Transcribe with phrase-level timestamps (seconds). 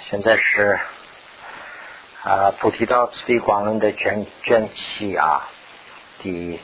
[0.00, 0.78] 现在是
[2.22, 5.48] 啊菩提道慈悲广论的卷卷七啊，
[6.18, 6.60] 第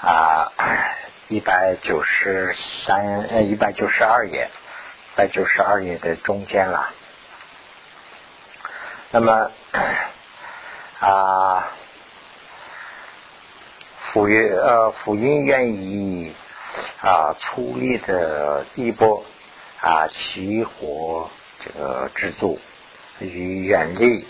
[0.00, 0.52] 啊
[1.28, 4.50] 一百九十三呃一百九十二页，
[5.14, 6.90] 一百九十二页的中间了。
[9.10, 9.50] 那么
[11.00, 11.68] 啊，
[14.00, 16.34] 辅音呃辅音愿意
[17.02, 19.24] 啊粗力的一波
[19.80, 21.30] 啊起火。
[21.60, 22.58] 这个制度
[23.18, 24.26] 与远离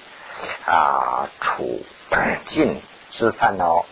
[0.67, 1.85] 啊处
[2.47, 3.87] 尽之烦恼，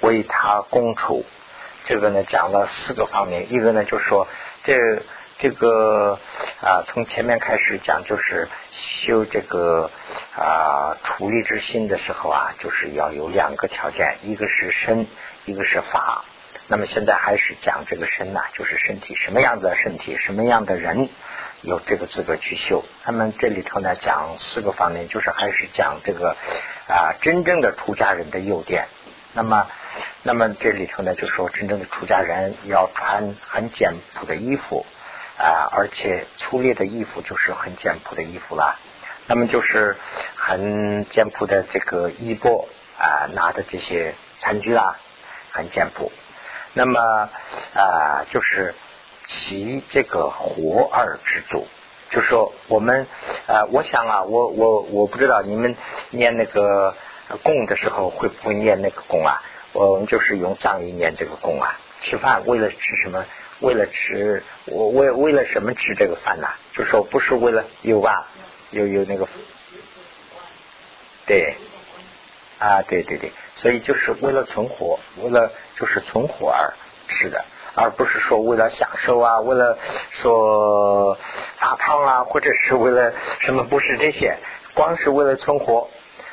[0.00, 1.24] 为他共处。
[1.84, 4.28] 这个呢讲了四个方面，一个呢就是说
[4.62, 5.02] 这
[5.38, 6.18] 这个
[6.60, 9.90] 啊从前面开始讲，就是修这个
[10.36, 15.06] 啊处理之心的时候啊，就是要有两个条件，一个是身，
[15.46, 16.24] 一个是法。
[16.66, 21.08] 那么现在还是讲这个身呐，就是身体什么样的身体，什么样的人。
[21.62, 26.36] 有这个资格去修，他们这里头呢讲四个方面，就是还是讲这个
[26.86, 28.86] 啊真正的出家人的优点。
[29.32, 29.66] 那么，
[30.22, 34.86] 那么这里头呢就说真正的出家人要穿很简朴的衣服
[35.36, 38.78] 啊，而且粗劣的衣服就是很简朴的衣服啦。
[39.26, 39.96] 那么就是
[40.36, 44.96] 很简朴的这个衣钵啊，拿的这些餐具啦，
[45.50, 46.12] 很简朴。
[46.72, 47.28] 那么
[47.74, 48.76] 啊就是。
[49.28, 51.66] 其这个活而之主，
[52.10, 53.06] 就说我们
[53.46, 55.76] 呃，我想啊，我我我不知道你们
[56.10, 56.96] 念那个
[57.42, 59.42] 供的时候会不会念那个供啊？
[59.74, 61.78] 我们就是用藏语念这个供啊。
[62.00, 63.24] 吃饭为了吃什么？
[63.60, 66.48] 为了吃我为为了什么吃这个饭呢？
[66.72, 68.28] 就说不是为了有吧？
[68.70, 69.28] 有有那个
[71.26, 71.54] 对
[72.58, 76.72] 啊，对对对，所以就是为了存活，为了就是存活而
[77.08, 77.44] 吃的。
[77.80, 79.78] 而不是说为了享受啊，为了
[80.10, 81.16] 说
[81.58, 83.62] 发胖啊，或者是为了什么？
[83.62, 84.36] 不是这些，
[84.74, 85.88] 光是为了存活。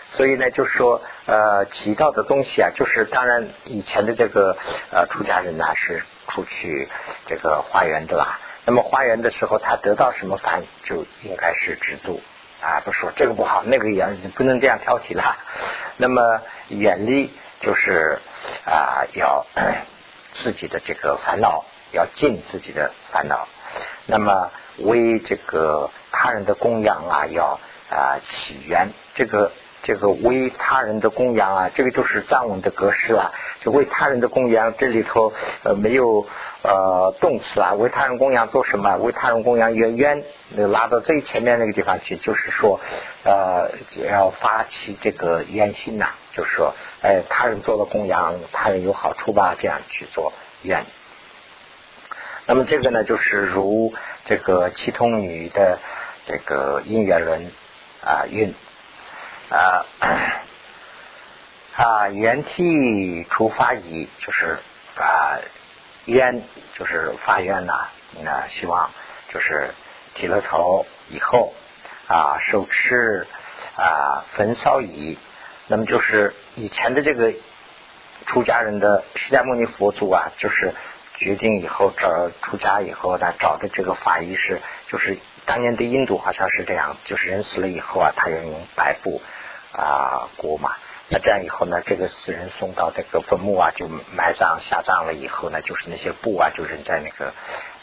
[0.09, 4.57] 所以呢，就说呃，提到的东西啊，就是当然以前的这个
[4.91, 6.87] 呃出家人呢是出去
[7.25, 8.39] 这个花园的啦。
[8.65, 12.21] 那么花园的时候，他得到什么饭就应该是知足
[12.61, 14.05] 啊，不说这个不好，那个也
[14.35, 15.37] 不能这样挑剔了。
[15.97, 18.19] 那么远离就是
[18.65, 19.45] 啊要。
[20.41, 23.47] 自己的这个烦恼，要尽自己的烦恼。
[24.05, 27.59] 那么为这个他人的供养啊，要
[27.89, 28.89] 啊起源。
[29.15, 29.51] 这个
[29.85, 33.31] 这个为他人的供养啊，这个就是藏文的格式啊。
[33.61, 35.31] 就为他人的供养，这里头
[35.63, 36.27] 呃没有
[36.63, 37.73] 呃动词啊。
[37.73, 38.97] 为他人供养做什么？
[38.97, 40.23] 为他人供养远远
[40.71, 42.79] 拉到最前面那个地方去，就是说
[43.23, 43.69] 呃
[44.11, 46.73] 要发起这个愿心呐，就是说。
[47.01, 49.55] 哎，他人做了供养，他人有好处吧？
[49.59, 50.85] 这样去做愿。
[52.47, 55.77] 那么这个呢，就是如这个七通女的
[56.25, 57.51] 这个姻缘轮
[58.03, 58.55] 啊运
[59.49, 59.85] 啊
[61.75, 64.59] 啊原替出发仪，就是
[64.97, 65.37] 啊
[66.05, 66.41] 冤
[66.77, 67.87] 就是发愿呐，
[68.23, 68.91] 那希望
[69.29, 69.71] 就是
[70.13, 71.53] 剃了头以后
[72.07, 73.27] 啊手持
[73.75, 75.17] 啊焚烧仪。
[75.67, 77.33] 那么就是以前的这个
[78.27, 80.73] 出家人的释迦牟尼佛祖啊，就是
[81.15, 89.21] 决定以后找出家以后呢，找的这个法医是，就是当年的印度好像是这样，就是人死了以后啊，他要用白布
[89.75, 90.75] 啊裹嘛，
[91.09, 97.33] 那这样以后呢，这个死人送到这个坟墓啊，就埋葬下葬了以后呢，就是那些布啊，就扔在那个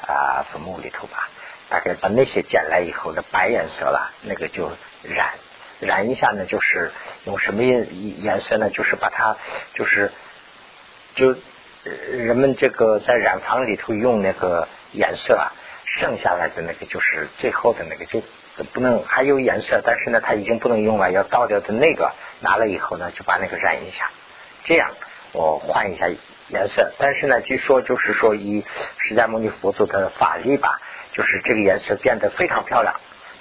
[0.06, 1.28] 啊坟墓里头吧，
[1.68, 4.70] 大概把那些捡来以后的白颜色了，那个就
[5.02, 5.34] 染。
[5.80, 6.92] 染一下呢，就是
[7.24, 8.70] 用什么颜颜色呢？
[8.70, 9.36] 就是把它，
[9.74, 10.12] 就是
[11.16, 11.34] 就
[11.82, 15.50] 人们这个在染坊里头用那个颜色啊，
[15.84, 18.22] 剩下来的那个就是最后的那个，就
[18.72, 24.10] 不能还有颜色，但是呢，它已经不能用了，要倒掉的那个拿了以后呢，就把那个染一下，
[24.64, 24.90] 这样
[25.32, 26.08] 我换一下
[26.48, 26.92] 颜色。
[26.98, 28.64] 但是呢，据说就是说以
[28.98, 30.80] 释迦牟尼佛祖的法力吧，
[31.12, 32.94] 就是这个颜色变得非常漂亮。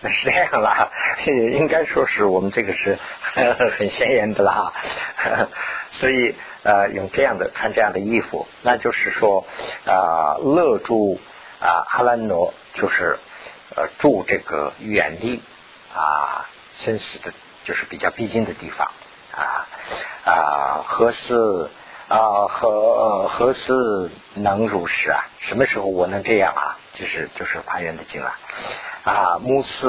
[0.03, 0.91] 那 是这样了，
[1.28, 2.97] 应该说是我们这个是
[3.78, 5.47] 很显眼的了哈，
[5.91, 9.46] 所以呃用这样的穿这样的衣服，那就是说
[9.85, 11.19] 啊勒住
[11.59, 13.19] 啊阿兰诺就是
[13.76, 15.41] 呃住这个远离
[15.94, 17.34] 啊生死的，
[17.64, 18.91] 就是比较必经的地方
[19.32, 19.68] 啊
[20.26, 21.70] 啊何时
[22.08, 25.26] 啊何何时能如实啊？
[25.40, 26.78] 什么时候我能这样啊？
[26.94, 28.35] 就是就是发愿的经了。
[29.03, 29.88] 啊，目视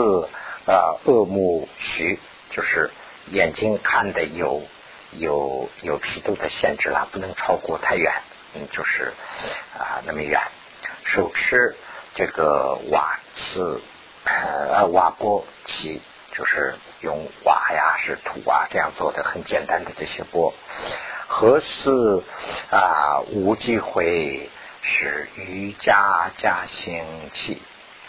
[0.67, 2.19] 啊，恶目虚，
[2.51, 2.91] 就是
[3.27, 4.63] 眼睛看的有
[5.11, 8.23] 有有皮度的限制了，不能超过太远，
[8.55, 9.13] 嗯，就是
[9.77, 10.41] 啊那么远。
[11.05, 11.77] 手持
[12.15, 13.81] 这个碗是
[14.25, 16.01] 呃瓦钵起
[16.31, 20.55] 就是用瓦呀、是土啊这样做的很简单的这些钵。
[21.27, 21.91] 何事
[22.71, 24.49] 啊无机会
[24.83, 27.61] 是瑜伽加行器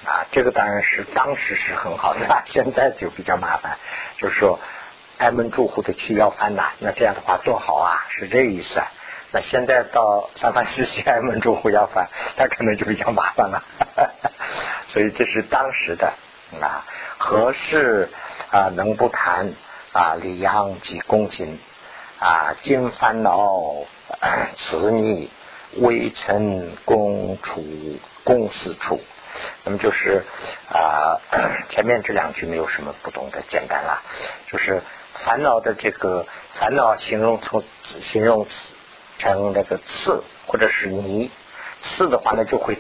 [0.06, 0.26] 啊？
[0.32, 3.78] 这个当然是当时是很好的，现在就比较麻烦。
[4.18, 4.60] 就是说，
[5.18, 8.80] 挨门住户的去要饭呐，那这样的话多好啊，是这个意思。
[8.80, 8.88] 啊。
[9.32, 13.64] 那现在到三藩市西挨门住户要饭，那可能就比较麻烦了。
[14.88, 16.14] 所以这是当时的
[16.62, 16.86] 啊，
[17.18, 18.10] 何事
[18.52, 19.54] 啊能不谈
[19.92, 21.60] 啊李阳及公瑾
[22.20, 23.86] 啊今烦恼
[24.56, 25.30] 此逆
[25.78, 27.64] 微臣公处
[28.24, 29.02] 公私处，
[29.64, 30.24] 那么就是
[30.70, 31.22] 啊
[31.70, 34.04] 前面这两句没有什么不懂的，简单了，
[34.52, 34.82] 就是
[35.14, 38.74] 烦恼的这个烦恼形容从形容词。
[39.20, 41.32] 成那个刺或者是泥，
[41.82, 42.78] 刺的话呢就会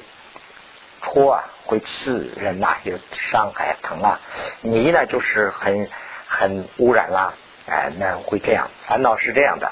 [1.03, 4.19] 戳啊，会刺人呐，有伤害疼啊。
[4.61, 5.89] 泥呢就是很
[6.27, 7.33] 很污染啦，
[7.67, 8.69] 哎，那会这样。
[8.88, 9.71] 烦恼是这样的，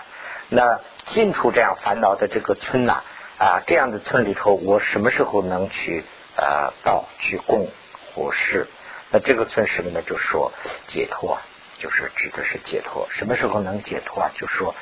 [0.50, 3.02] 那进出这样烦恼的这个村呐
[3.40, 6.04] 啊，这样的村里头，我什么时候能去
[6.36, 7.68] 呃到去供
[8.14, 8.68] 或是？
[9.10, 10.02] 那这个村什么呢？
[10.02, 10.52] 就说
[10.88, 11.40] 解脱，
[11.80, 13.08] 就是指的是解脱。
[13.10, 14.32] 什么时候能解脱啊？
[14.36, 14.76] 就说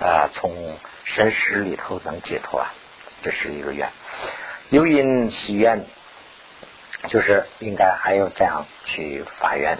[0.00, 0.78] 啊从。
[1.06, 2.72] 神识里头能解脱啊，
[3.20, 3.90] 这是一个愿。
[4.74, 5.84] 有因许愿，
[7.06, 9.78] 就是应该还要这样去发愿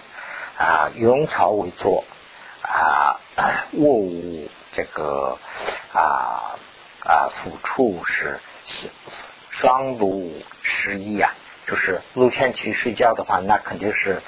[0.57, 0.89] 啊。
[0.95, 2.05] 用草为坐
[2.63, 3.19] 啊，
[3.73, 5.37] 卧无这个
[5.93, 6.55] 啊
[7.05, 8.39] 啊，抚触是
[9.51, 11.33] 双炉湿衣啊，
[11.67, 14.23] 就是露天去睡觉的话，那肯定是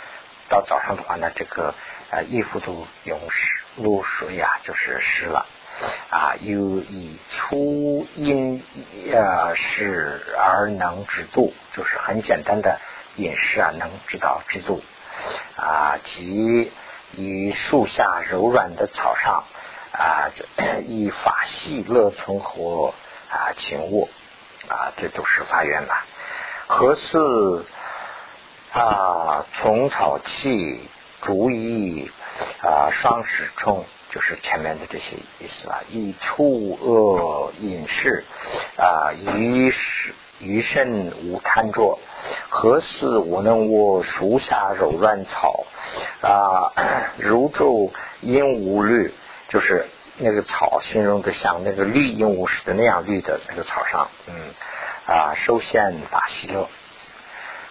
[0.48, 1.74] 到早上的话，那这个
[2.10, 5.46] 呃衣服都用湿露水啊，就是湿了。
[6.10, 8.62] 啊，有以粗饮
[9.12, 12.80] 呃食而能知度，就是很简单的
[13.16, 14.82] 饮食啊，能知道知度
[15.56, 16.72] 啊，即
[17.16, 19.44] 以树下柔软的草上
[19.92, 20.30] 啊，
[20.86, 22.94] 以法系乐存活
[23.30, 24.08] 啊，请卧
[24.68, 26.04] 啊，这都是发愿了。
[26.66, 27.18] 何事
[28.72, 29.46] 啊？
[29.54, 30.80] 虫草气，
[31.22, 32.10] 竹意
[32.62, 33.86] 啊，双石冲。
[34.10, 38.24] 就是前面的这些意思了，以粗恶饮食
[38.76, 41.98] 啊，于是于身无贪着，
[42.48, 45.66] 何事我能卧树下柔软草
[46.20, 46.72] 啊？
[47.18, 49.12] 如昼鹦鹉绿，
[49.48, 49.86] 就是
[50.18, 54.34] 那个草形容的像那个绿鹦鹉似的那样绿的那个草上，嗯
[55.06, 56.68] 啊，首先法喜乐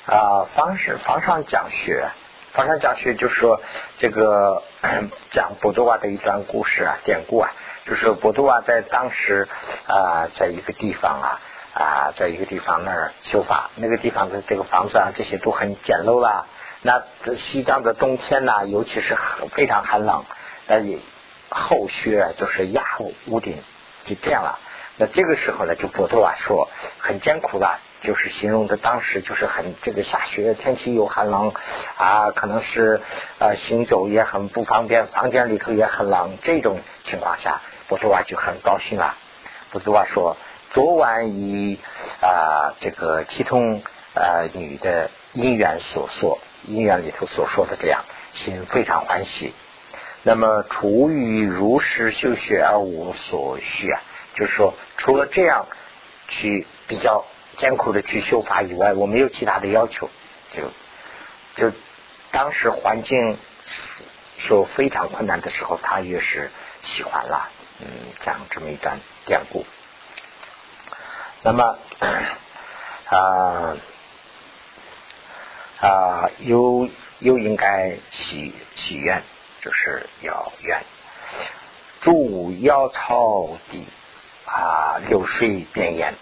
[0.06, 2.10] 啊，方是方上讲学。
[2.56, 3.62] 法上讲学就是说
[3.98, 4.64] 这个
[5.32, 7.52] 讲波多瓦的一段故事啊，典故啊，
[7.84, 9.50] 就是波多瓦在当时
[9.88, 11.42] 啊，在一个地方啊
[11.74, 16.46] 啊，在一个地方那儿修法，那个地方的这个房子啊，这些都很简陋啦。
[16.82, 17.04] 那
[17.36, 19.18] 西藏的冬天呢，尤其是
[19.52, 20.24] 非常寒冷，
[20.68, 21.00] 那也
[21.50, 22.86] 厚雪就是压
[23.26, 23.62] 屋顶，
[24.06, 24.60] 就这样了。
[24.96, 26.70] 那这个时候呢，就波多瓦说
[27.00, 27.82] 很艰苦了。
[28.06, 31.54] 就是形容的当时就是很这个下雪，天气又寒冷
[31.98, 33.02] 啊，可能是
[33.40, 36.38] 呃行走也很不方便，房间里头也很冷。
[36.44, 39.16] 这种情况下，波多瓦就很高兴了。
[39.72, 40.38] 波多瓦说
[40.72, 41.80] ：“昨晚以
[42.22, 43.82] 啊这个其中
[44.14, 46.38] 呃女的姻缘所说，
[46.68, 49.52] 姻缘里头所说的这样，心非常欢喜。
[50.22, 54.00] 那么出于如实修学而无所需啊，
[54.36, 55.66] 就是说除了这样
[56.28, 57.26] 去比较。”
[57.58, 60.10] 艰苦的去修法以外，我没有其他的要求，
[60.52, 60.72] 就
[61.56, 61.76] 就
[62.32, 63.38] 当时环境
[64.38, 67.88] 说非常困难的时候，他越是喜欢了，嗯，
[68.20, 69.66] 讲这么一段典故。
[71.42, 71.78] 那么
[73.10, 73.78] 啊
[75.80, 79.22] 啊，又又应该许许愿，
[79.62, 80.84] 就是要愿
[82.02, 83.88] 助腰草地
[84.46, 86.16] 啊，流水变烟。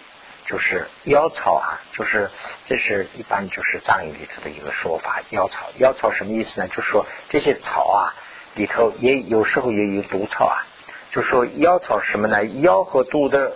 [0.46, 2.30] 就是妖草啊，就是
[2.66, 5.22] 这是一般就是藏语里头的一个说法。
[5.30, 6.68] 妖草，妖草什么意思呢？
[6.68, 8.14] 就是说这些草啊
[8.54, 10.66] 里头也有时候也有毒草啊。
[11.10, 12.44] 就说妖草什么呢？
[12.44, 13.52] 妖和毒的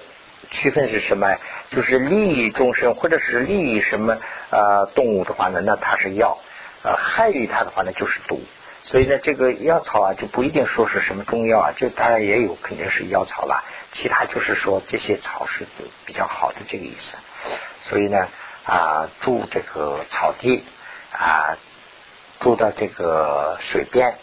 [0.50, 1.36] 区分是什么？
[1.68, 4.16] 就是利益众生或者是利益什么
[4.50, 6.38] 呃动物的话呢，那它是药；
[6.82, 8.40] 呃害于它的话呢就是毒。
[8.88, 13.62] 所以呢，这个药草啊就不一定说是什么中药啊，就当然也有肯定是药草了。
[13.92, 15.66] 其他就是说这些草是
[16.06, 17.18] 比较好的这个意思，
[17.82, 18.28] 所以呢
[18.64, 20.64] 啊住这个草地
[21.12, 21.58] 啊
[22.40, 24.14] 住到这个水边，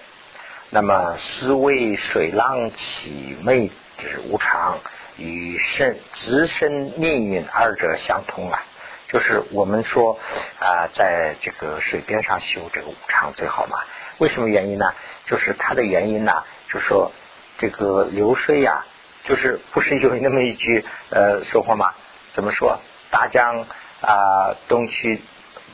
[0.71, 3.69] 那么思为水浪起昧
[3.99, 4.79] 之无常
[5.15, 8.63] 与身自身命运二者相通啊，
[9.07, 10.17] 就是我们说
[10.59, 13.77] 啊在这个水边上修这个无常最好嘛，
[14.17, 14.93] 为什么原因呢？
[15.25, 17.11] 就是它的原因呢，就说
[17.57, 18.85] 这个流水呀，
[19.23, 21.93] 就是不是有那么一句呃说话吗？
[22.31, 22.79] 怎么说？
[23.11, 23.65] 大江
[24.01, 25.21] 啊东去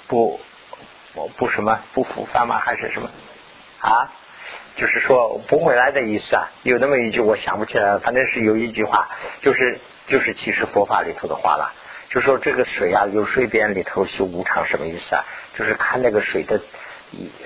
[0.07, 0.39] 不
[1.37, 2.59] 不什么不复返吗？
[2.63, 3.09] 还是什么
[3.79, 4.11] 啊？
[4.75, 6.49] 就是说不回来的意思啊。
[6.63, 11.73] 有那么一句我想不起来了，反正是有一句话，就是就是其实佛法里头的话了。
[12.09, 15.25] 就说这个水啊，流水边里头修无常，什么意思啊？
[15.53, 16.59] 就是看那个水的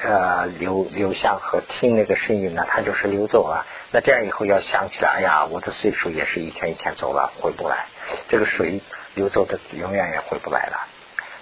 [0.03, 3.65] 呃流流向和听那个声音呢，它就是流走了。
[3.91, 7.87] 那这样以后要想起来，哎呀，我的岁数也是一天一天走了，回不来。
[8.27, 8.81] 这个水
[9.13, 10.87] 流走的永远也回不来了。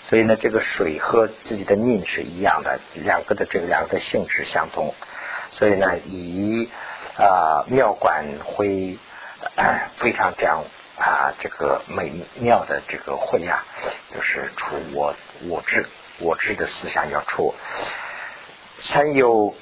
[0.09, 4.93] 所以呢，这个水和自己的命是一样的，两个的这两个的性质相同。
[5.51, 6.69] 所以呢，以
[7.17, 8.97] 啊妙观会
[9.95, 10.63] 非常这样。
[10.95, 13.65] 啊，这个美妙的这个会呀，
[14.13, 15.15] 就是出我
[15.49, 15.87] 我知
[16.19, 17.55] 我知的思想要出，
[18.83, 19.55] 三有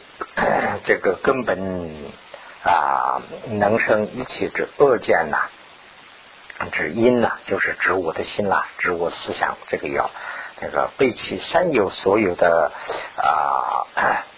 [0.84, 2.12] 这个根本
[2.64, 5.50] 啊，能生一切之恶见呐，
[6.72, 10.10] 指因呐，就是指我的心啦，指我思想这个要
[10.60, 12.72] 那个背弃三有所有的
[13.16, 13.86] 啊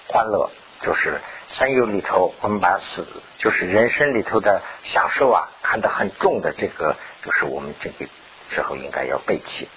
[0.10, 0.50] 欢乐。
[0.82, 8.06] 就是三有里头，我们把死就是人生里头的享受啊，看得很重的这个，就是我们这个
[8.50, 9.70] 时候应该要背弃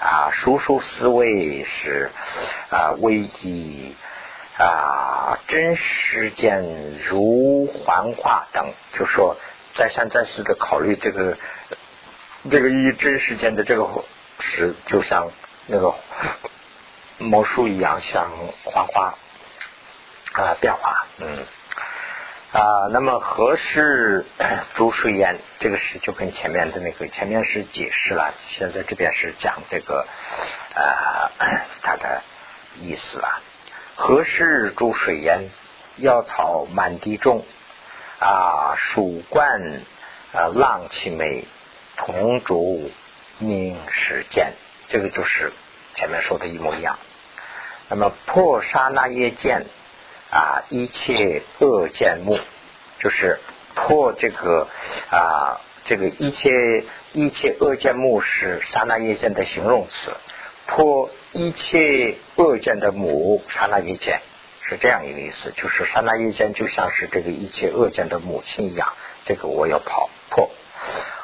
[0.00, 0.30] 啊。
[0.32, 2.10] 叔叔思维是
[2.68, 3.94] 啊，唯一
[4.60, 9.36] 啊，真实间如幻化等，就说
[9.74, 11.36] 再三再四的考虑这个
[12.50, 13.88] 这个以真实间的这个
[14.40, 15.30] 是，就像
[15.66, 15.94] 那个
[17.18, 18.30] 魔术一样，像
[18.64, 19.14] 幻化。
[20.32, 21.44] 啊，变化，嗯，
[22.52, 24.24] 啊，那么何时
[24.76, 25.40] 诸水烟？
[25.58, 30.06] 这个是就跟前面的那个前面是解释了，现在这边是讲这个
[30.76, 31.32] 啊，
[31.82, 32.22] 它的
[32.80, 33.42] 意思了。
[34.02, 35.50] 何事煮水烟？
[35.98, 37.44] 药草满地种，
[38.18, 39.82] 啊，蜀冠
[40.32, 41.44] 啊，浪其美，
[41.98, 42.90] 同竹
[43.36, 44.54] 明时见，
[44.88, 45.52] 这个就是
[45.94, 46.98] 前面说的一模一样。
[47.90, 49.66] 那么破刹那耶见。
[50.30, 52.38] 啊，一切恶见目，
[53.00, 53.38] 就是
[53.74, 54.68] 破这个
[55.10, 60.16] 啊，这个一切一切恶见目是刹那业见的形容词，
[60.66, 64.20] 破一切恶见的母，刹那一见
[64.62, 68.94] 是这样一个意思，就是刹那一见就像是这个一切恶见的母亲一样，
[69.24, 70.50] 这个我要跑破。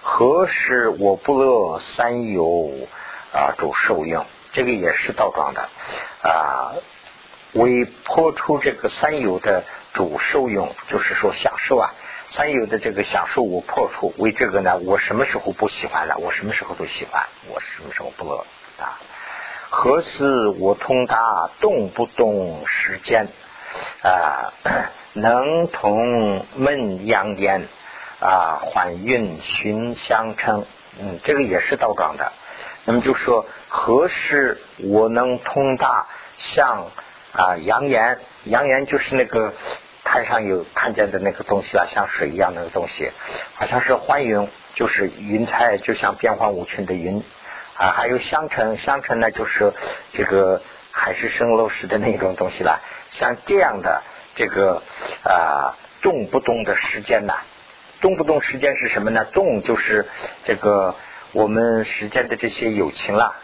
[0.03, 2.71] 何时我不乐三有
[3.33, 5.69] 啊主受用，这个也是倒装的
[6.23, 6.75] 啊。
[7.53, 11.95] 为破除这个三有的主受用，就是说享受啊，
[12.29, 16.17] 三有的这个享受我破除，为这个呢，我什么时候不喜欢了？
[16.19, 18.47] 我什么时候都喜欢，我什么时候不乐
[18.79, 19.01] 啊？
[19.71, 23.29] 何时我通达动不动时间
[24.03, 24.53] 啊？
[25.15, 27.69] 能同闷阳烟
[28.21, 30.67] 啊，缓运寻相称，
[31.01, 32.33] 嗯，这个也是倒装的。
[32.85, 36.07] 那么就说何时我能通达
[36.39, 36.91] 像？
[37.33, 39.53] 啊，阳岩，阳岩就是那个
[40.05, 43.11] 滩上有看见的那个东西啊，像水一样那个东西，
[43.55, 47.23] 好像是欢云，就是云彩，就像变幻无穷的云
[47.77, 47.93] 啊。
[47.97, 49.73] 还有香尘，香尘呢就是
[50.13, 52.81] 这个海市蜃楼似的那种东西了。
[53.11, 54.03] 像这样的
[54.35, 54.83] 这个
[55.25, 57.35] 啊，动不动的时间呢？
[58.01, 59.25] 动不动时间是什么呢？
[59.33, 60.07] 动就是
[60.45, 60.95] 这个
[61.33, 63.37] 我们时间的这些友情了。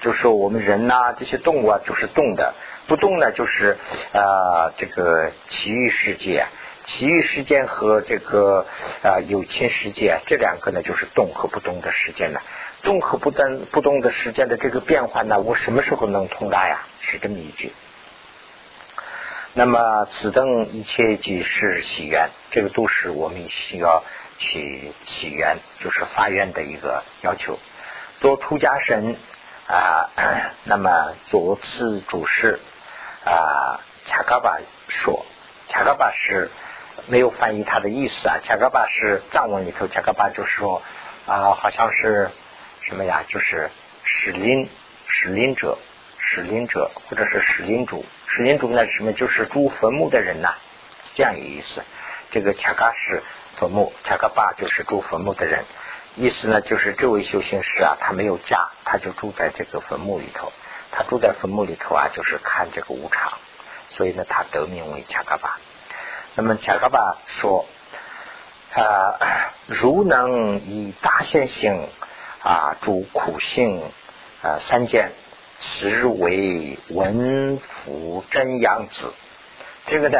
[0.00, 2.54] 就是我们人呐，这些动物啊，就是动的；
[2.88, 3.78] 不动呢，就是
[4.12, 6.46] 啊，这个奇遇世界、
[6.82, 8.66] 奇遇世界和这个
[9.04, 12.40] 啊有情世界这两个呢，就是动和不动的时间呢。
[12.82, 16.82] 动和不动不动的时间的这个变化呢，我什么时候能通达呀？
[17.00, 17.72] 是这么一句。
[19.54, 24.02] 那么此等一切即是喜缘，这个都是我们需要
[24.38, 27.58] 去起缘，就是发愿的一个要求。
[28.18, 29.16] 做出家神。
[29.64, 30.10] 啊，
[30.64, 32.58] 那么做次主事
[33.24, 34.58] 啊，恰嘎巴
[34.88, 35.24] 说，
[35.68, 36.50] 恰嘎巴是
[37.06, 38.38] 没有翻译他的意思啊。
[38.42, 40.82] 恰嘎巴是藏文里头，恰嘎巴就是说
[41.26, 42.30] 啊，好像是
[42.82, 43.24] 什么呀？
[43.28, 43.70] 就是
[44.04, 44.68] 使灵
[45.06, 45.78] 使灵者，
[46.18, 49.12] 使灵者或者是使灵主，使灵主呢什么？
[49.12, 50.54] 就是住坟墓的人呐，
[51.14, 51.82] 这样一个意思。
[52.30, 53.22] 这个恰嘎是
[53.54, 55.64] 坟墓，恰嘎巴就是住坟墓的人。
[56.16, 60.52] 意思呢，就是这位修行师啊，他没有家，他就住在这个坟墓里头。
[60.90, 63.38] 他住在坟墓里头啊，就是看这个无常，
[63.88, 65.58] 所以呢，他得名为恰嘎巴。
[66.34, 67.66] 那么恰嘎巴说
[68.74, 71.88] 啊，如能以大现性
[72.42, 73.80] 啊，诸苦性
[74.42, 75.10] 啊三件，
[75.60, 79.12] 实为文福真养子。
[79.86, 80.18] 这个呢，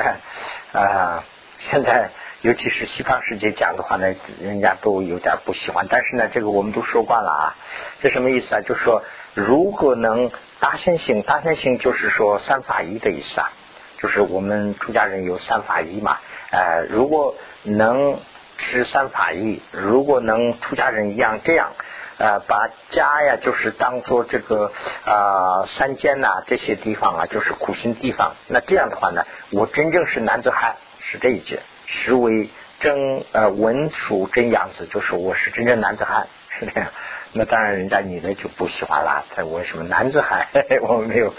[0.73, 1.25] 啊，
[1.59, 2.11] 现在
[2.41, 5.87] 尤其是西方世界讲的话呢，人家都有点不喜欢。
[5.88, 7.57] 但是呢，这个我们都说惯了啊。
[8.00, 8.61] 这什么意思啊？
[8.61, 9.02] 就是说，
[9.35, 13.50] 如果能大先行，大先行就是说三法一的意思啊。
[13.99, 16.19] 就是我们出家人有三法一嘛，
[16.50, 18.19] 呃，如果能
[18.62, 21.73] 持三法义，如果能出家人一样这样。
[22.19, 24.71] 呃，把家呀，就是当做这个
[25.04, 28.37] 啊山间呐这些地方啊，就是苦行地方。
[28.47, 36.90] 那这样的话呢，我真正是男子汉，是这一句，实为真呃文属真样子，就是我是真正男子汉，是这样。
[37.33, 40.47] 那当然，人家女的就不喜欢了，他为什么男子汉？
[40.83, 41.35] 我没有，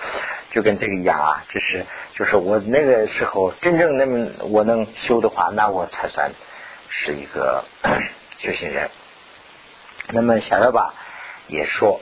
[0.52, 6.32] 就跟这个一样啊，就是就是我那个时候真正那么我能修的话，那我才算
[6.96, 7.66] 是一个
[8.40, 8.90] 修行人。
[10.10, 10.94] 那么小要吧
[11.48, 12.00] 也说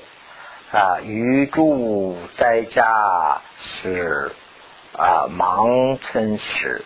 [0.72, 4.32] 啊，余住在家是
[4.98, 6.84] 啊忙村时，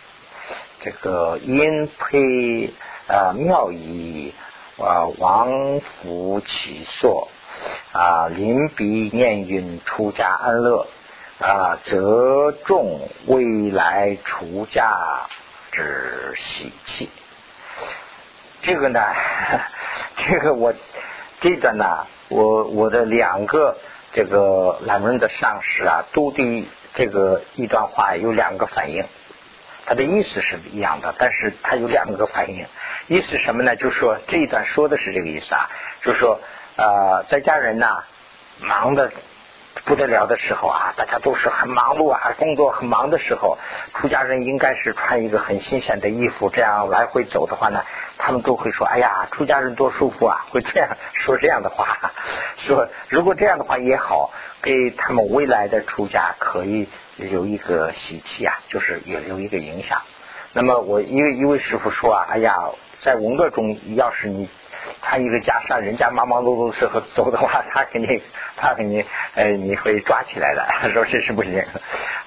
[0.82, 2.74] 这个因配
[3.08, 4.34] 啊妙仪
[4.78, 7.28] 啊王福其所
[7.92, 10.88] 啊临彼念云出家安乐
[11.40, 15.28] 啊，则众未来出家
[15.72, 17.10] 之喜气。
[18.66, 19.00] 这个呢，
[20.18, 20.74] 这个我。
[21.42, 23.78] 这段呢，我我的两个
[24.14, 26.64] 这个懒人的上司啊，都对
[26.96, 29.06] 这个一段话有两个反应，
[29.86, 32.66] 他的意思是一样的，但是他有两个反应。
[33.08, 33.76] 意思什么呢？
[33.76, 35.70] 就是说这一段说的是这个意思啊，
[36.02, 36.40] 就是说
[36.78, 37.88] 呃，在家人呢
[38.62, 39.12] 忙的。
[39.86, 43.60] 不得了的时候啊，大家都是很忙碌啊，工作很忙的时候，
[43.94, 47.84] 出家人应该是穿一个很新鲜的衣服，这样来回走的话呢，
[48.18, 52.12] 他们都会说：“哎呀，出家人多舒服啊！”会这样说这样的话，
[52.58, 54.32] 说如果这样的话也好，
[54.64, 60.02] 给他们未来的出家可以有一个喜气啊，就是也有一个影响。
[60.52, 62.56] 那么我一位一位师傅说啊：“哎呀，
[62.98, 64.50] 在文革中，要是你。”
[65.02, 68.22] 他一个袈裟，人家忙忙碌碌的时候走的话，他肯定，
[68.58, 70.66] 他肯定，呃，你会抓起来的。
[70.82, 71.64] 他 说这是不行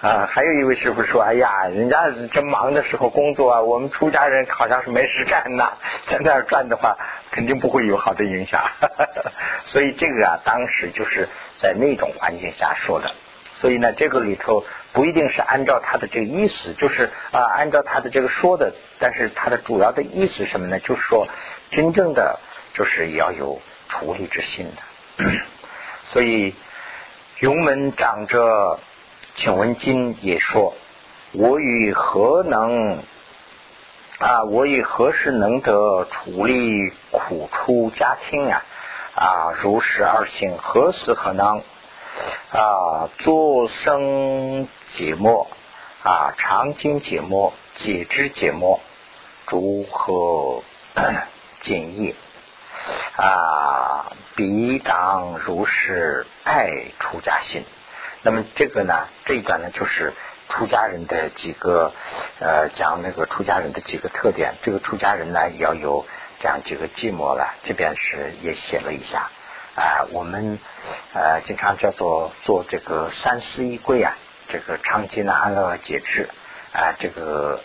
[0.00, 0.28] 啊。
[0.30, 5.72] 还有一位师傅说：“哎呀，人家正忙的时候工作啊，我们出家人好像是没事干呐，
[6.08, 6.96] 在那儿转的话，
[7.30, 8.62] 肯定不会有好的影响。”
[9.64, 13.10] 所以这个啊，当时就是在那种环境下说的。
[13.60, 20.78] 所以呢，这个里头不一定是按照他的这个意思，就是啊，按照他的这个说的，但是他的主要的意思什么呢？
[20.78, 21.26] 就是说，
[21.72, 22.38] 真正的
[22.78, 25.24] 就是要有处理之心的。
[26.10, 26.54] 所以，
[27.40, 28.78] 云门长者
[29.34, 30.74] 请问经也说
[31.34, 33.02] ：“我与何能
[34.20, 34.44] 啊？
[34.44, 38.62] 我与何时能得处理苦出家庭呀？
[39.16, 41.60] 啊，如是而行，何时何能？”
[42.54, 45.48] 啊，作生解末
[46.04, 48.80] 啊，长经解末，解之解末，
[49.46, 50.62] 如何
[51.60, 52.14] 建议
[53.18, 54.12] 啊？
[54.36, 57.64] 彼当如是爱出家心。
[58.22, 60.12] 那么这个呢，这一段呢，就是
[60.48, 61.92] 出家人的几个
[62.38, 64.54] 呃，讲那个出家人的几个特点。
[64.62, 66.06] 这个出家人呢，要有
[66.38, 67.56] 这样几个寂寞了。
[67.64, 69.28] 这边是也写了一下。
[69.74, 70.60] 啊，我们
[71.12, 74.14] 呃经常叫做做这个三思一柜啊，
[74.48, 76.30] 这个长经呢安乐解释
[76.72, 77.60] 啊，这个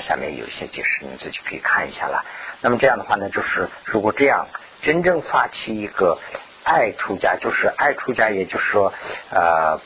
[0.00, 2.24] 下面有一些解释，你自己可以看一下了。
[2.62, 4.46] 那么这样的话呢，就是如果这样
[4.84, 6.18] 真正发起一个
[6.62, 8.92] 爱出家，就是爱出家，也就是说
[9.30, 9.80] 呃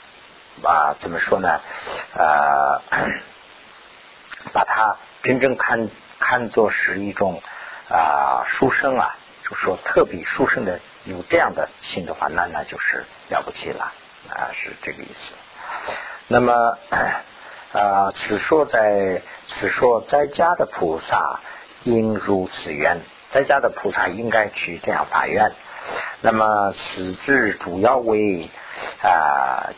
[0.62, 1.60] 啊怎么说呢
[2.14, 2.82] 呃，
[4.52, 7.40] 把它真正看看作是一种
[7.88, 10.80] 啊书生啊，就说特别书生的。
[11.04, 13.92] 有这样的心的话，那那就是了不起了
[14.28, 15.32] 啊，是这个意思。
[16.26, 16.76] 那么
[17.72, 21.40] 啊， 此说在此说在家的菩萨
[21.84, 25.52] 应如此愿，在家的菩萨应该去这样发愿。
[26.20, 28.48] 那么此之主要为
[29.02, 29.70] 啊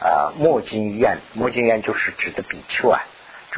[0.00, 3.00] 啊莫金愿，莫金愿就是指的比丘啊，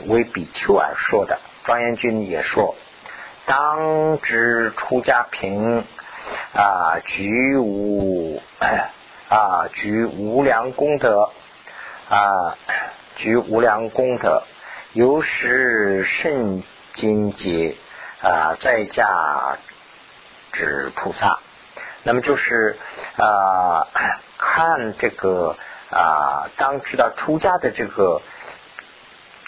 [0.06, 1.38] 为比丘而说的。
[1.64, 2.74] 庄严君也说，
[3.46, 5.84] 当知出家贫。
[6.52, 8.42] 啊，举无
[9.30, 11.30] 啊，举无量功德
[12.10, 12.58] 啊，
[13.16, 14.42] 举无量功德，
[14.92, 16.62] 由是甚
[16.92, 17.74] 精节
[18.22, 19.56] 啊，在家
[20.52, 21.38] 指菩萨。
[22.02, 22.78] 那么就是
[23.16, 23.87] 啊，
[24.38, 25.56] 看这个
[25.90, 28.22] 啊，当知道出家的这个，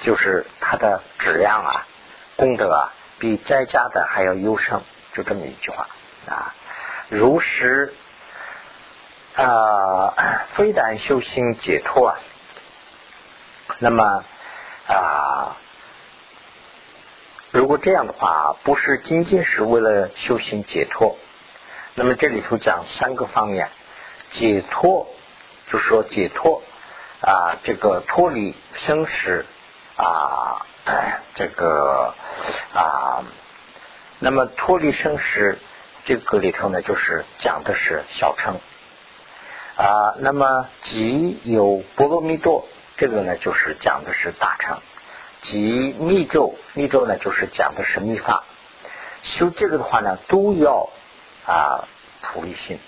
[0.01, 1.87] 就是他的质量啊，
[2.37, 4.83] 功德啊，比在家的还要优胜，
[5.13, 5.89] 就这么一句话
[6.29, 6.55] 啊。
[7.09, 7.95] 如实
[9.37, 12.15] 啊，非但修心解脱，
[13.79, 14.25] 那么
[14.89, 15.57] 啊，
[17.53, 21.19] 如果这样的话，不是仅仅是为了修行解脱，
[21.95, 23.69] 那么这里头讲三个方面，
[24.31, 25.07] 解脱
[25.69, 26.63] 就是说解脱
[27.21, 29.45] 啊，这个脱离生死
[29.97, 30.65] 啊，
[31.37, 32.15] 这个
[32.73, 33.23] 啊，
[34.19, 35.59] 那么脱离生死
[36.07, 38.55] 这个里头呢，就是讲的是小乘
[39.77, 42.67] 啊，那么即有波罗蜜多。
[42.97, 44.79] 这个呢，就是讲的是大乘，
[45.43, 48.45] 即密咒，密咒呢，就是讲的是密法。
[49.23, 50.91] 修这个的话呢，都要
[51.45, 51.89] 啊
[52.23, 52.79] 处理心，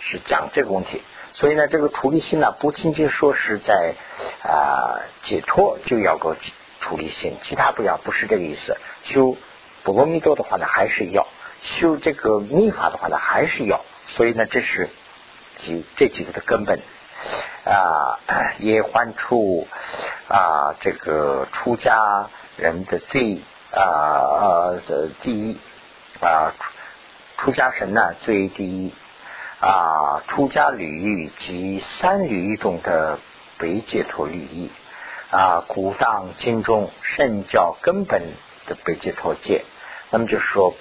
[0.00, 1.02] 是讲这个问题。
[1.32, 3.94] 所以呢，这个处理心呢，不仅仅说是在
[4.42, 6.36] 啊解脱就要个
[6.80, 8.76] 处理心，其他不要，不是这个意思。
[9.04, 9.36] 修
[9.82, 11.26] 波罗蜜多的话呢，还是要
[11.62, 13.84] 修这个密法的话呢，还是要。
[14.06, 14.90] 所以呢，这是
[15.56, 16.80] 几这几个的根本。
[17.64, 18.18] 啊，
[18.58, 19.66] 也还出
[20.28, 25.58] 啊，这个出家人的最啊的第一
[26.20, 26.52] 啊，
[27.38, 28.94] 出家神呢最第一
[29.60, 33.18] 啊，出家履域及三履域中的
[33.58, 34.70] 北解脱履域
[35.30, 38.22] 啊，古藏经中圣教根本
[38.66, 39.64] 的北解脱戒，
[40.10, 40.74] 那么就是说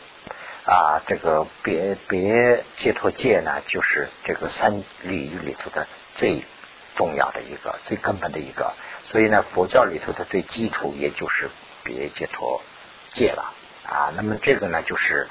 [0.65, 6.43] 啊，这个别别解脱戒呢，就是这个三履域里头的最。
[6.95, 11.49] 重要的一个最根本的一个，所以呢，佛教里头的最基础也就是
[11.83, 12.61] 别解脱
[13.09, 13.51] 戒了
[13.83, 14.13] 啊。
[14.15, 15.27] 那么这个呢，就是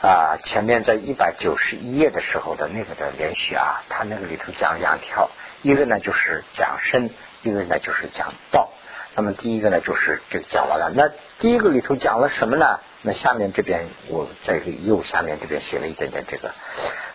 [0.00, 5.28] 啊，前面在一百九十一页的时候的那个的连续啊，它那个里头讲两条，
[5.60, 7.10] 一个呢就是讲身，
[7.42, 8.70] 一个呢就是讲道。
[9.16, 12.80] 那么第一个呢就是这个讲完了，那第一个里头讲了什么呢？
[13.02, 16.52] 那下面这边我在右下面这边写了一点点这个。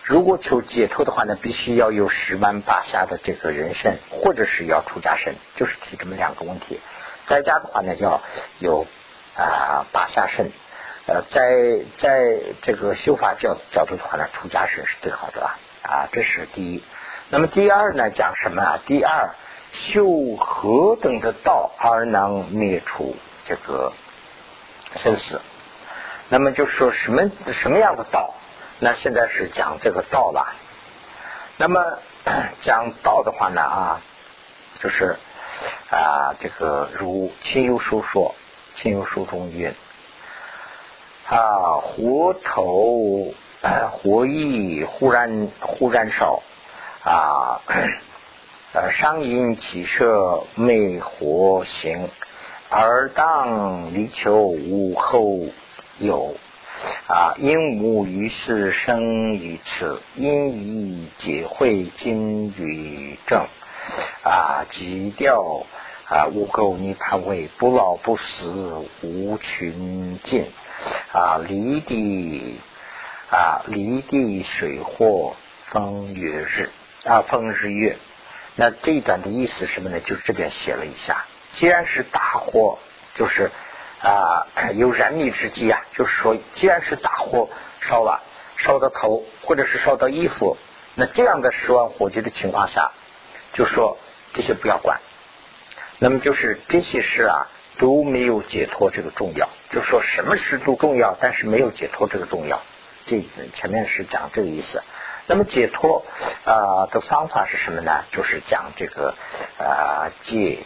[0.04, 6.80] 如果求解脱的话呢，必须要有十万八下的这个人身，或者是要出家身，就是提这么两个问题。
[7.26, 8.22] 在家的话呢，要
[8.58, 8.86] 有
[9.36, 10.50] 啊八下身，
[11.06, 16.82] 呃，在在这个修法角角度的话呢，出家身是最好的啊啊，这是第一。
[17.28, 18.80] 那么第二呢，讲什么啊？
[18.86, 19.34] 第二，
[19.72, 23.92] 修何等的道而能灭除这个
[24.96, 25.40] 生死？
[26.28, 28.34] 那么就说什么什么样的道？
[28.78, 30.54] 那现在是讲这个道了，
[31.58, 31.98] 那么
[32.62, 34.00] 讲道的话呢啊，
[34.78, 35.18] 就是
[35.90, 38.34] 啊这个如清幽书说，
[38.74, 39.74] 清幽书中云
[41.28, 43.34] 啊火头
[43.90, 46.42] 火意忽然忽然烧
[47.04, 47.60] 啊
[48.72, 52.08] 呃上阴起射昧火行，
[52.68, 55.38] 而当离求无后
[55.98, 56.36] 有。
[57.08, 57.34] 啊！
[57.36, 63.44] 因无于是生于此，因以解会今于正
[64.22, 64.64] 啊！
[64.70, 65.66] 即调
[66.08, 66.28] 啊！
[66.32, 70.46] 无垢涅盘为不老不死无穷尽
[71.12, 71.38] 啊！
[71.46, 72.58] 离地
[73.30, 73.62] 啊！
[73.66, 75.34] 离地水火
[75.66, 76.70] 风月日
[77.04, 77.20] 啊！
[77.20, 77.98] 风日月。
[78.60, 80.00] 那这一段的意思什么呢？
[80.00, 81.24] 就是这边写了一下。
[81.52, 82.78] 既然是大火，
[83.14, 83.50] 就是。
[84.02, 87.50] 啊，有燃灭之机啊，就是说，既然是大火
[87.82, 88.22] 烧了，
[88.56, 90.56] 烧到头或者是烧到衣服，
[90.94, 92.92] 那这样的十万火急的情况下，
[93.52, 93.98] 就说
[94.32, 95.00] 这些不要管。
[95.98, 102.62] 那么就是这些事啊都没有解脱这个重要，就是说什么事都重要，但是没有解脱这个重要。
[103.04, 104.82] 这前面是讲这个意思。
[105.26, 106.04] 那么解脱
[106.44, 108.04] 啊的方法是什么呢？
[108.10, 109.14] 就是讲这个
[109.58, 110.64] 啊戒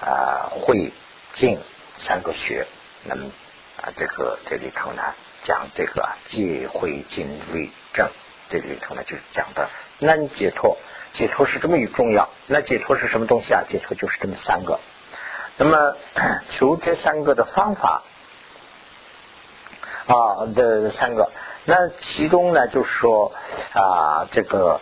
[0.00, 0.92] 啊慧
[1.32, 1.60] 净。
[1.96, 2.66] 三个学，
[3.04, 3.30] 那么
[3.80, 5.14] 啊，这个这里头呢
[5.44, 8.10] 讲这个戒慧静律正，
[8.48, 10.76] 这里头呢就是讲的那你解脱，
[11.12, 12.30] 解脱是这么一重要。
[12.48, 13.62] 那解脱是什么东西啊？
[13.68, 14.80] 解脱就是这么三个。
[15.56, 15.96] 那么
[16.50, 18.02] 求这三个的方法
[20.06, 21.30] 啊的三个，
[21.64, 23.32] 那其中呢就是说
[23.72, 24.80] 啊这个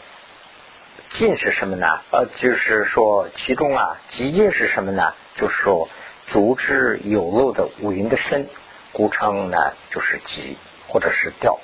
[1.14, 2.00] 进是什么呢？
[2.10, 5.14] 呃，就是说其中啊极进是什么呢？
[5.36, 5.88] 就是说。
[6.24, 8.48] 足之有漏的五云的身，
[8.92, 11.58] 故称呢就是极或者是调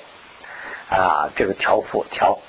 [0.89, 2.39] 啊，这个调伏调。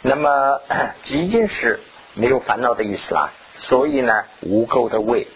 [0.00, 0.62] 那么
[1.04, 1.80] 极尽是
[2.14, 5.28] 没有烦恼的意思啦，所以呢无垢的味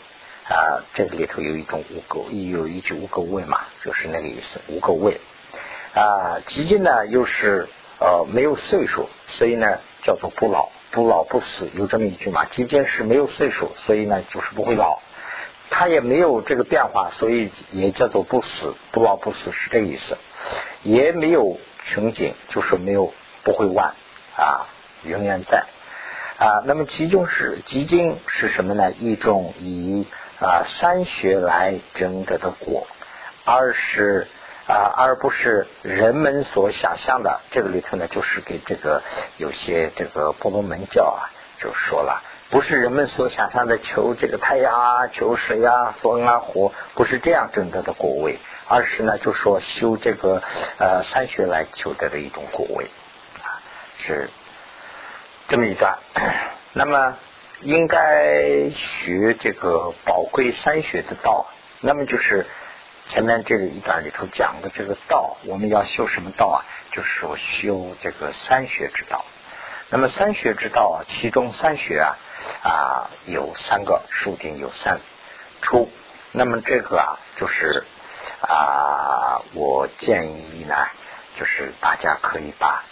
[0.49, 5.21] 啊，这个里头有一种无垢，有一句无垢味嘛，就是那个意思，无垢味
[5.95, 6.41] 啊。
[6.47, 7.69] 极尽呢又是
[8.01, 12.45] 呃没有岁数，所以呢叫做不老，不老不死，有这么一句嘛。
[12.47, 14.99] 极尽是没有岁数，所以呢就是不会老。
[15.71, 20.17] 它也没有这个变化，所以也叫做不死，不老不死是这个意思。
[20.83, 23.95] 也没有穷尽，就是没有不会完
[24.35, 24.67] 啊，
[25.03, 25.67] 永远在
[26.39, 26.63] 啊。
[26.65, 28.93] 那么集中是集经是什么呢？
[28.93, 30.07] 一种以
[30.41, 32.87] 啊三学来争得的果，
[33.45, 34.27] 二是
[34.69, 37.41] 啊而不是人们所想象的。
[37.51, 39.03] 这个里头呢，就是给这个
[39.39, 50.43] 有些这个婆罗门教啊，就说了，不是人们所想象的求这个太阳啊、求水啊、风啊、火，不是这样争得的果位，而是呢，就说修这个
[50.79, 52.91] 呃三学来求得的一种果位
[53.43, 53.59] 啊，
[53.97, 54.31] 是
[55.49, 55.99] 这么一段。
[56.75, 57.17] 那么。
[57.61, 61.49] 应该学这个宝贵三学的道，
[61.81, 62.47] 那么就是
[63.09, 66.65] 前面这个一段里头讲的这个道，我们要修什么道啊？
[66.93, 69.25] 就是说修这个三学之道。
[69.91, 72.17] 那么三学之道啊，其中三学啊
[72.63, 75.01] 啊有三个，数定有三
[75.63, 75.91] 出。
[76.33, 77.85] 那么这个啊，就是
[78.41, 80.77] 啊，我建议呢，
[81.35, 82.85] 就是大家可以把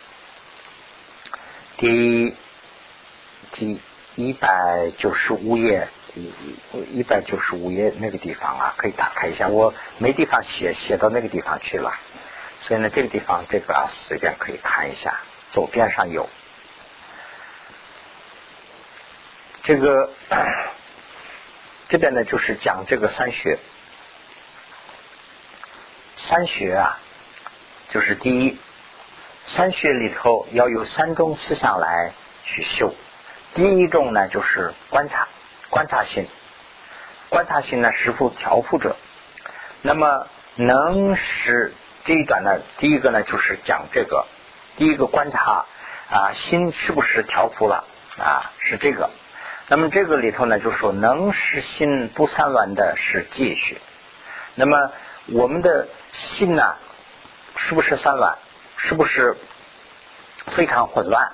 [1.76, 2.36] 第一
[3.52, 3.80] 第。
[4.18, 9.48] 一百九十五页，一一百九十五页那个地方啊，可以打开一下。
[9.48, 11.92] 我没地方写，写到那个地方去了。
[12.62, 15.20] 所以呢，这个地方这个啊，随便可以看一下。
[15.52, 16.28] 左边上有
[19.62, 20.10] 这个，
[21.88, 23.58] 这边呢就是讲这个三学。
[26.16, 26.98] 三学啊，
[27.90, 28.58] 就是第一，
[29.44, 32.94] 三学里头要有三种思想来去修。
[33.54, 35.28] 第一种呢，就是观察，
[35.76, 36.26] 观察心，
[37.28, 38.96] 观察心呢，是否调伏者？
[39.82, 42.60] 那么能使这一段呢？
[42.78, 44.24] 第一个呢，就是讲这个，
[44.78, 45.66] 第一个观察
[46.08, 47.84] 啊，心是不是调伏了
[48.16, 48.52] 啊？
[48.58, 49.10] 是这个。
[49.68, 53.76] 那么这个里头呢，就说能使心不散乱的是戒学。
[54.54, 54.92] 那么
[55.26, 56.76] 我们的心呢，
[57.56, 58.38] 是不是散乱？
[58.78, 59.36] 是不是
[60.46, 61.32] 非常混乱？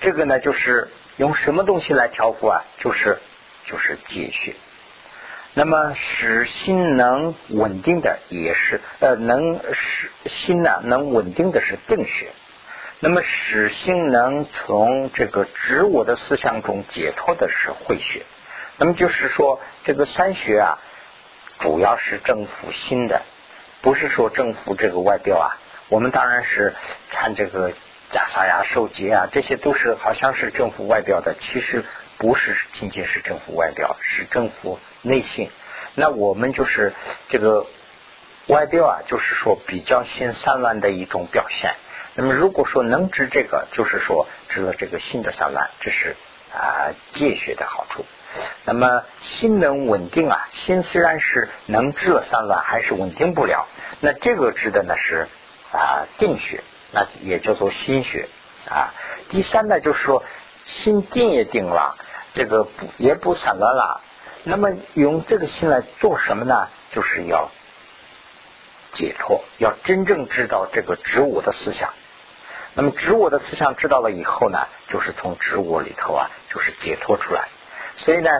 [0.00, 0.88] 这个呢，就是。
[1.16, 2.64] 用什么东西来调伏啊？
[2.76, 3.20] 就是
[3.64, 4.54] 就是戒学。
[5.54, 12.30] 那么使心能稳定的也是呃，能使心呢能稳定的是定学。
[13.00, 18.24] 那么使心能从这个执我的思想中解脱的是慧学。
[18.78, 20.78] 那么就是说，这个三学啊，
[21.60, 23.22] 主要是征服心的，
[23.80, 25.48] 不是说征服这个外表啊。
[25.88, 26.74] 我们当然是
[27.10, 27.72] 看这个。
[28.12, 31.84] 袈裟呀、受戒啊，这些都是好像是政府外表的，其实
[32.18, 35.50] 不是仅仅是政府外表，是政府内心。
[35.94, 36.92] 那我们就是
[37.28, 37.66] 这个
[38.46, 41.74] 外表啊，就是说比较心散乱的一种表现。
[42.14, 46.16] 那么如果说能治这个，就是说治了这个心的散乱，这是
[46.52, 48.04] 啊戒血的好处。
[48.64, 53.66] 那么心能稳定啊，心虽然是能治了散乱，还是稳定不了。
[54.00, 55.28] 那这个治的呢是
[55.72, 56.62] 啊定血。
[56.96, 58.28] 那也叫做心学
[58.70, 58.94] 啊。
[59.28, 60.22] 第三呢，就是说
[60.64, 61.96] 心定也定了，
[62.34, 64.00] 这个不也不散乱了。
[64.42, 66.68] 那么用这个心来做什么呢？
[66.90, 67.50] 就是要
[68.92, 71.92] 解脱，要真正知道这个植物的思想。
[72.74, 77.48] 那么植物的思想知道了以后呢，就是从植物里头啊，就是解脱出来。
[77.96, 78.30] 所以呢，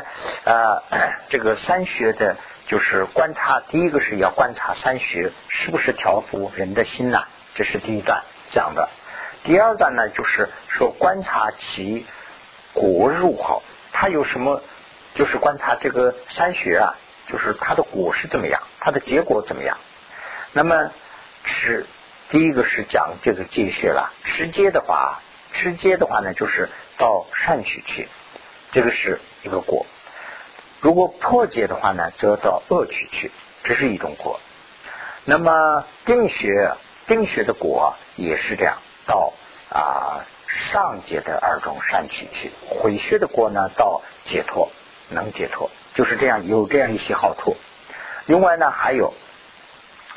[0.44, 0.82] 呃，
[1.30, 8.22] 这个三学的，就是观察，第一个是要观察三学是不是调伏人的心呐，这是第一段。
[8.50, 8.88] 讲的
[9.44, 12.07] 第二段呢，就是说观察其
[12.72, 14.62] 果入好，它有什么？
[15.14, 16.96] 就是观察这个山学啊，
[17.28, 19.76] 就是它的果是怎么样，它的结果怎么样？
[20.52, 20.90] 那么
[21.44, 21.87] 是
[22.30, 24.12] 第一个是讲这个戒穴了。
[24.24, 25.20] 直接的话，
[25.52, 28.09] 直接的话呢，就是到善取去，
[28.72, 29.85] 这个是一个果。
[30.80, 33.30] 如果破戒的话呢，则到恶取去，
[33.62, 34.40] 这是一种果。
[35.26, 36.72] 那么定学。
[37.07, 39.32] 定学的果也是这样，到
[39.70, 44.70] 啊上界的二种善气去；毁学的果呢，到解脱
[45.08, 47.56] 能解脱，就是这样有这样一些好处。
[48.26, 49.14] 另外呢，还有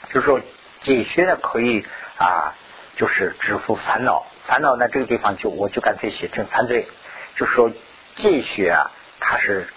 [0.09, 0.39] 就是说
[0.81, 1.85] 解学呢可以
[2.17, 2.55] 啊，
[2.95, 4.25] 就是止服烦恼。
[4.43, 6.87] 烦恼呢这个地方就我就干脆写成犯罪，
[7.35, 7.71] 就是说
[8.15, 9.67] 戒学啊，它是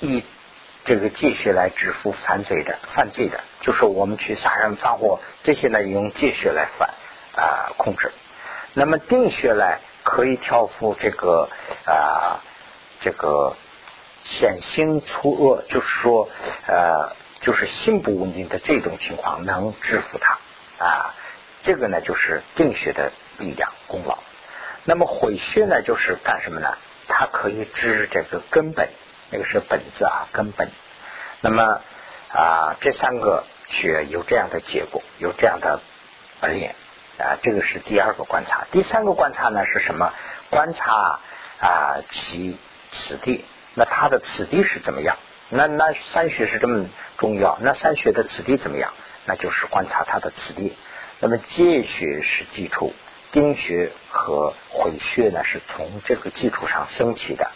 [0.00, 0.24] 一。
[0.84, 6.94] 这个戒血来止服犯罪的，犯罪的，就是我们去杀人放火，这些呢用戒血来反
[7.36, 8.10] 啊控制。
[8.78, 9.64] 那么定穴呢
[10.04, 11.48] 可以调伏这个
[11.84, 12.38] 啊
[13.00, 13.56] 这个
[14.22, 16.28] 显心出恶，就是说
[16.68, 20.38] 呃就是心不稳定的这种情况，能制服它
[20.84, 21.14] 啊。
[21.64, 24.18] 这个呢就是定穴的力量功劳。
[24.84, 26.78] 那么毁穴呢就是干什么呢？
[27.08, 28.88] 它可以治这个根本。
[29.30, 30.70] 那个是本字啊，根本。
[31.40, 31.80] 那么
[32.32, 35.80] 啊，这三个穴有这样的结果，有这样的
[36.40, 36.76] 练
[37.18, 38.66] 啊，这个是第二个观察。
[38.70, 40.12] 第三个观察呢是什么？
[40.50, 41.20] 观察
[41.60, 42.56] 啊其
[42.90, 45.16] 此地，那它的此地是怎么样
[45.50, 48.92] 那那三学是这么重要，那三学的此地怎么样？
[49.26, 50.76] 那就是观察它的此地。
[51.20, 52.94] 那么戒学是基础，
[53.32, 57.50] 丁学和回穴呢是从这个基础上升起的。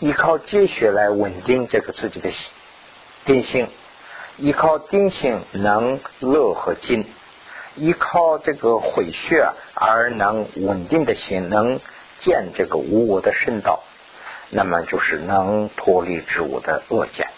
[0.00, 2.30] 依靠戒学来稳定这个自己的
[3.24, 3.68] 定性，
[4.38, 7.04] 依靠定性能乐和静，
[7.78, 11.80] 依靠这个毁穴而能稳定的心，能
[12.18, 13.84] 见这个无我的圣道。
[14.50, 17.28] 那么就是能脱离之物的恶见，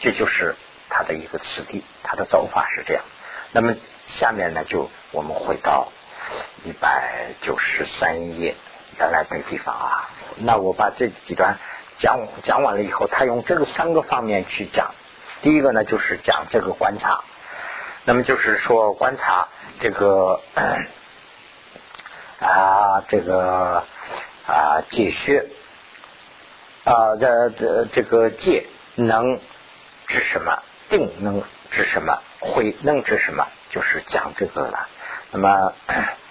[0.00, 0.54] 这就是
[0.90, 3.02] 他的一个次第，他的走法是这样。
[3.52, 3.74] 那么
[4.06, 5.88] 下面呢，就我们回到
[6.64, 8.54] 一百九十三页
[8.98, 10.10] 原来那个地方啊。
[10.36, 11.56] 那我把这几段
[11.96, 14.94] 讲讲完了以后，他用这个三个方面去讲。
[15.40, 17.24] 第一个呢，就是讲这个观察，
[18.04, 19.48] 那么就是说观察
[19.78, 20.40] 这个
[22.40, 23.84] 啊，这个
[24.46, 25.46] 啊解穴。
[26.84, 29.38] 啊，这这这个戒能
[30.06, 30.62] 指什么？
[30.88, 32.22] 定能指什么？
[32.40, 33.46] 会能指什么？
[33.68, 34.88] 就是讲这个了。
[35.30, 35.72] 那么，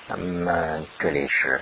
[0.07, 1.61] 那么这里是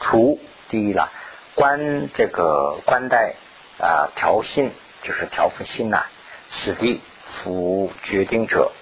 [0.00, 1.12] 除第一了，
[1.54, 3.36] 观这个观待
[3.78, 6.06] 啊调心，就是调伏心呐。
[6.50, 8.72] 此地夫决定者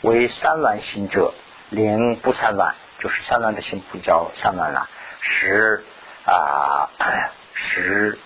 [0.00, 1.32] 为三乱心者，
[1.70, 4.88] 零不三乱，就是三乱的心不叫三乱了。
[5.20, 5.84] 十
[6.24, 6.90] 啊
[7.54, 8.18] 十。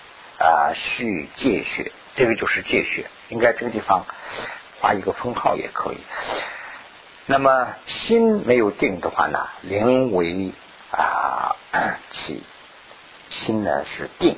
[0.43, 4.07] 啊，续戒穴，这个就是戒穴，应该这个地方
[4.79, 5.99] 画一个分号也可以。
[7.27, 10.51] 那么心没有定的话呢，灵为
[10.89, 11.55] 啊
[12.09, 12.43] 起，
[13.29, 14.35] 心呢是定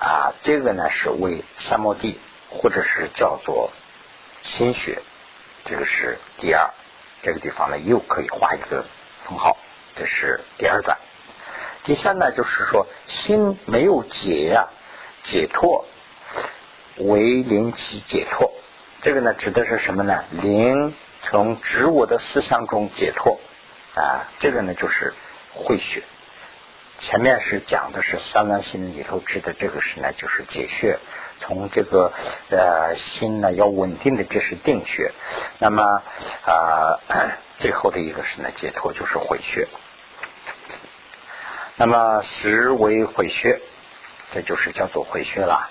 [0.00, 3.70] 啊，这个呢是为三摩地，或者是叫做
[4.42, 5.00] 心血，
[5.64, 6.70] 这个是第二，
[7.22, 8.84] 这个地方呢又可以画一个
[9.24, 9.56] 分号，
[9.96, 10.98] 这是第二段。
[11.84, 14.68] 第三呢就是说心没有结呀。
[15.22, 15.84] 解脱
[16.96, 18.54] 为灵起解脱，
[19.02, 20.24] 这个呢指的是什么呢？
[20.30, 23.38] 灵从执我的思想中解脱
[23.96, 25.12] 啊，这个呢就是
[25.52, 26.02] 会学。
[27.00, 30.98] 前面是讲的是三万心里头指的这个是呢，就是解穴。
[31.40, 32.12] 从这个
[32.50, 35.10] 呃心呢要稳定的，这是定穴。
[35.58, 35.82] 那么
[36.46, 37.00] 啊
[37.58, 39.66] 最后的一个是呢解脱，就是回穴。
[41.74, 43.60] 那么实为回穴。
[44.32, 45.68] 这就是叫做回穴了。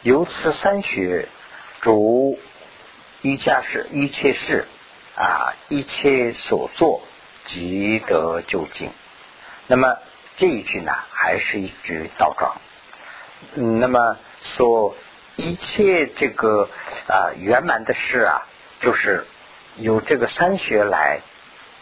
[0.00, 1.28] 由此三穴
[1.82, 2.38] 主
[3.20, 4.66] 一家事一切事
[5.16, 7.02] 啊，一切所做
[7.44, 8.90] 即得究竟。
[9.66, 9.98] 那么
[10.38, 12.56] 这一句呢，还是一句倒装。
[13.52, 14.96] 嗯，那么说
[15.36, 16.68] 一切这个
[17.08, 18.46] 啊圆满的事啊，
[18.80, 19.26] 就是
[19.76, 21.20] 由这个三穴来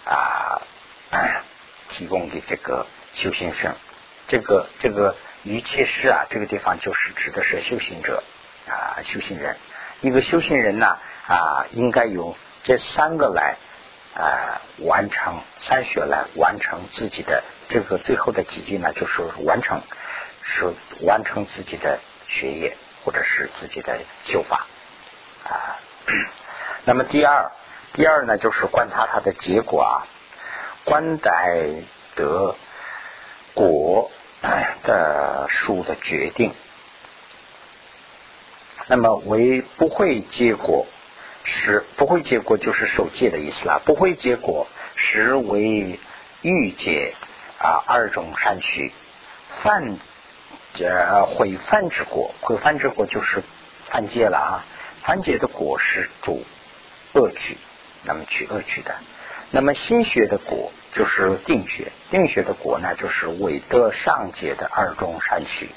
[0.05, 0.62] 啊
[1.90, 3.75] 提供给这个修行生。
[4.27, 5.16] 这个这个。
[5.44, 8.25] 一切事啊，这个地方就是指的是修行者
[8.68, 9.57] 啊，修行人。
[10.01, 13.57] 一个修行人呢啊，应该由这三个来
[14.14, 19.81] 啊完成三学来完成自己的这个最后的几句呢，就是完成
[20.42, 24.69] 是完成自己的学业或者是自己的修法
[25.45, 25.81] 啊。
[26.85, 27.51] 那么第二，
[27.93, 30.07] 第二呢，就是观察它的结果啊，
[30.85, 31.67] 观待
[32.14, 32.55] 得
[33.55, 34.11] 果。
[34.85, 36.55] 的数的决定，
[38.87, 40.87] 那么为不会结果，
[41.43, 43.81] 是不会结果就是受戒的意思啦。
[43.85, 45.99] 不会结果实为
[46.43, 47.17] 欲解
[47.59, 48.93] 啊二种善趣
[49.61, 49.99] 犯
[50.87, 53.43] 呃毁犯之果，毁犯之果就是
[53.87, 54.64] 犯戒了啊。
[55.03, 56.45] 犯戒的果是主
[57.14, 57.57] 恶趣，
[58.05, 58.95] 那么取恶趣的。
[59.51, 65.71] 那么心学的果就是定学，定学的果呢就是伪德上界的二中善趣。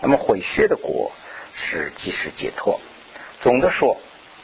[0.00, 1.12] 那么毁学的果
[1.54, 2.80] 是即时解脱。
[3.40, 3.98] 总的说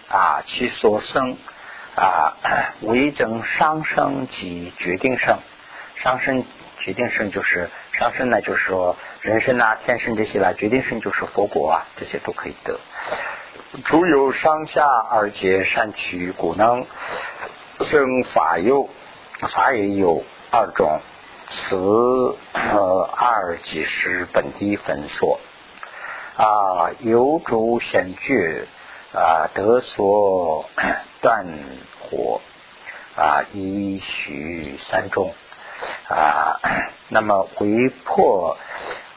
[0.08, 1.36] 啊，其所生
[1.94, 2.36] 啊
[2.80, 5.38] 为正上升及决定生。
[5.96, 6.44] 上升
[6.78, 7.68] 决定生就是
[8.00, 12.80] 上升呢，就是说人生啊、天生这些啦，决定生就是佛果啊，这些都可以得。
[13.84, 16.86] 主有上下二节善趣果能。
[17.80, 18.88] 生法有
[19.48, 21.00] 法也有二种，
[21.50, 21.76] 此
[22.54, 25.38] 呃二即是本地分说
[26.38, 28.66] 啊，有主显具
[29.12, 30.64] 啊，得所
[31.20, 31.46] 断
[32.00, 32.40] 火
[33.14, 35.34] 啊，一许三种
[36.08, 36.60] 啊，
[37.08, 38.56] 那么为破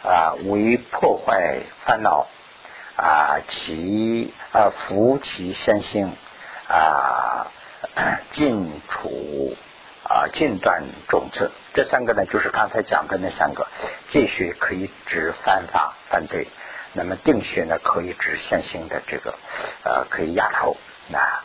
[0.04, 2.28] 啊为破坏烦恼
[2.96, 6.16] 啊，其啊扶其先行
[6.68, 7.48] 啊。
[8.32, 9.56] 尽除
[10.04, 13.68] 啊，尽断种子，这三个呢，就是刚才讲的那三个。
[14.10, 16.48] 戒学可以指犯法、犯罪，
[16.94, 19.36] 那么定穴呢，可以指现行的这个
[19.84, 20.76] 呃，可以压头
[21.14, 21.44] 啊。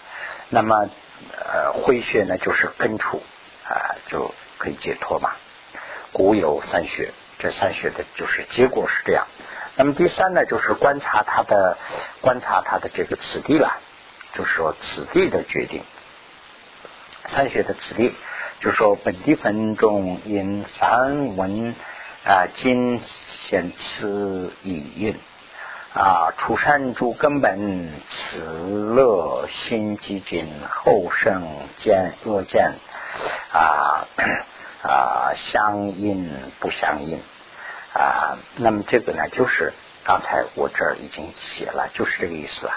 [0.48, 0.88] 那么
[1.36, 3.22] 呃，会穴呢，就是根处
[3.68, 5.30] 啊，就可以解脱嘛。
[6.12, 9.26] 古有三学，这三学的就是结果是这样。
[9.76, 11.78] 那么第三呢，就是观察他的
[12.20, 13.78] 观察他的这个此地了，
[14.32, 15.82] 就是说此地的决定。
[17.26, 18.14] 三学的此地，
[18.58, 21.76] 就是说本地分中因梵文
[22.24, 25.14] 啊今显此意蕴
[25.94, 31.46] 啊出山诸根本此乐心积尽后生
[31.76, 32.72] 见恶见
[33.52, 34.06] 啊
[34.82, 37.20] 啊相应不相应。
[37.94, 39.72] 啊，那么这个呢，就是
[40.04, 42.72] 刚才我这儿已经写了，就是这个意思了。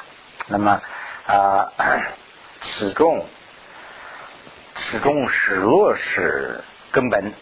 [0.47, 0.81] 那么
[1.27, 1.71] 啊，
[2.61, 3.25] 此中
[4.73, 7.33] 此中始落是根本，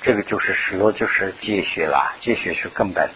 [0.00, 3.10] 这个就是始落就是结穴了，结穴是根本。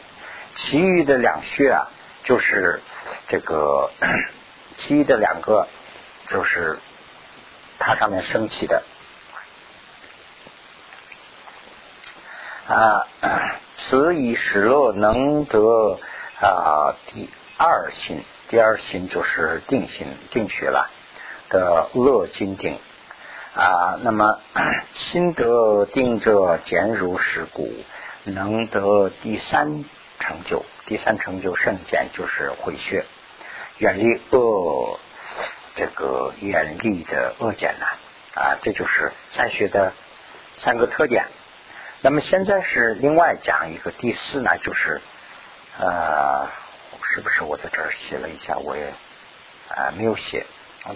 [0.57, 1.89] 其余的两穴啊，
[2.25, 2.83] 就是
[3.29, 3.91] 这个
[4.77, 5.69] 其余的两个，
[6.29, 6.79] 就是
[7.79, 8.83] 它上面升起的
[12.67, 13.07] 啊。
[13.75, 15.99] 此以使乐能得
[16.41, 20.91] 啊第二心，第二心就是定心定学了
[21.49, 22.79] 的乐金定
[23.55, 23.99] 啊。
[24.03, 24.39] 那么
[24.93, 27.73] 心得定者坚如石骨，
[28.25, 29.85] 能得第三
[30.21, 30.65] 成就。
[30.87, 33.05] 第三成就圣简就是回血，
[33.79, 35.01] 远离恶
[35.75, 37.87] 这个远离的恶简呢
[38.35, 39.93] 啊，这就是三学的
[40.57, 41.27] 三个特点。
[42.05, 45.01] 那么现在是另外讲一个第四呢，就是
[45.79, 46.49] 呃，
[47.05, 48.57] 是不是我在这儿写了一下？
[48.59, 48.93] 我也
[49.69, 50.45] 啊没有写。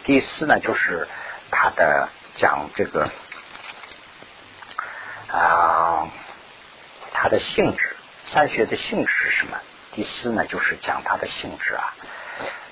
[0.02, 1.06] 第四呢，就是
[1.52, 3.08] 它的讲这个
[5.28, 6.08] 啊，
[7.12, 7.94] 它的性质，
[8.24, 9.60] 三学的性质是什么？
[9.92, 11.94] 第四呢，就是讲它的性质啊，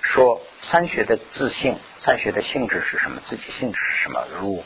[0.02, 3.20] 说三学的自性，三学的性质是什么？
[3.26, 4.26] 自己性质是什么？
[4.40, 4.64] 如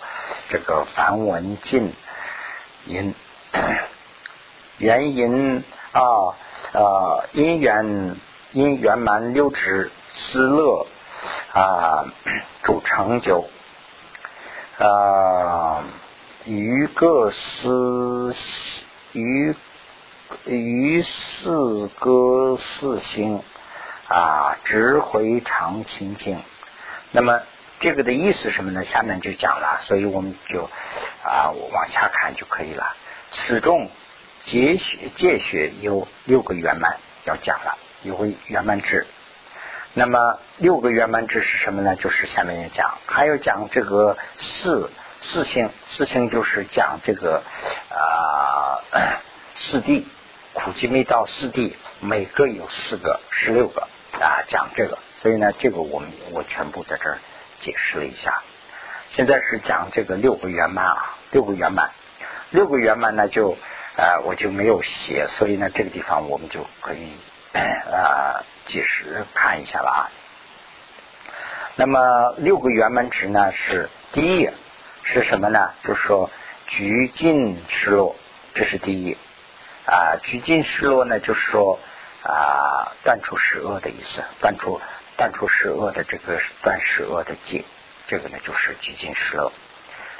[0.49, 1.95] 这个梵文进
[2.87, 3.15] 音。
[4.79, 6.01] 原因啊，
[6.73, 8.17] 呃，因缘
[8.53, 10.87] 因圆满六指思乐
[11.53, 12.07] 啊，
[12.63, 13.49] 主成就
[14.79, 15.83] 啊，
[16.45, 18.35] 于各思
[19.13, 19.55] 于
[20.45, 23.43] 于四歌四心
[24.09, 26.41] 啊，直回常清净。
[27.11, 27.41] 那么
[27.81, 28.85] 这个的意思什么呢？
[28.85, 30.69] 下面就讲了，所以我们就
[31.25, 32.95] 啊往下看就可以了。
[33.31, 33.91] 此中
[34.45, 39.07] 结学戒学有六个圆满要讲了，有个圆满制。
[39.95, 41.97] 那么六个圆满制是什么呢？
[41.97, 47.43] 就是下面要讲，还要讲这个四四性，四性就是讲这个
[47.91, 48.81] 啊
[49.55, 50.05] 四谛，
[50.53, 54.99] 苦集灭道四谛，每个有四个，十六个啊讲这个。
[55.17, 57.19] 所以呢，这个我们我全部在这儿
[57.61, 58.43] 解释了一下。
[59.11, 61.91] 现在是讲这个六个圆满啊，六个圆满。
[62.51, 63.59] 六个圆满呢，就
[63.97, 67.13] 啊我就没有写，所以呢这个地方我们就可以
[67.53, 70.01] 啊计时看一下了啊。
[71.77, 74.49] 那么六个圆满值呢是第一
[75.03, 75.73] 是什么呢？
[75.83, 76.31] 就是说
[76.67, 78.17] 拘尽失落，
[78.55, 79.19] 这是第一
[79.85, 80.17] 啊。
[80.23, 81.79] 拘尽失落呢，就是说
[82.23, 84.81] 啊断除十恶的意思，断除
[85.19, 87.65] 断除十恶的这个断十恶的戒，
[88.07, 89.53] 这个呢就是拘尽失落。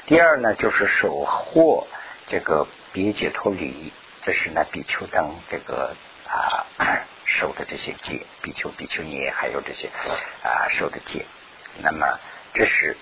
[0.05, 1.87] 第二呢就是守获。
[2.29, 5.95] 这个别解脱离，这是呢比丘等这个
[6.27, 6.63] 啊
[7.25, 9.89] 受的这些戒，比丘、比丘尼还有这些
[10.43, 11.25] 啊受的戒。
[11.81, 12.19] 那么
[12.53, 12.95] 这是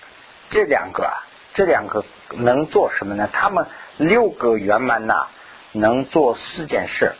[0.48, 1.22] 这两个啊，
[1.52, 3.28] 这两个能做什么呢？
[3.30, 3.66] 他们
[3.98, 5.28] 六个圆满呐，
[5.72, 7.12] 能做四件事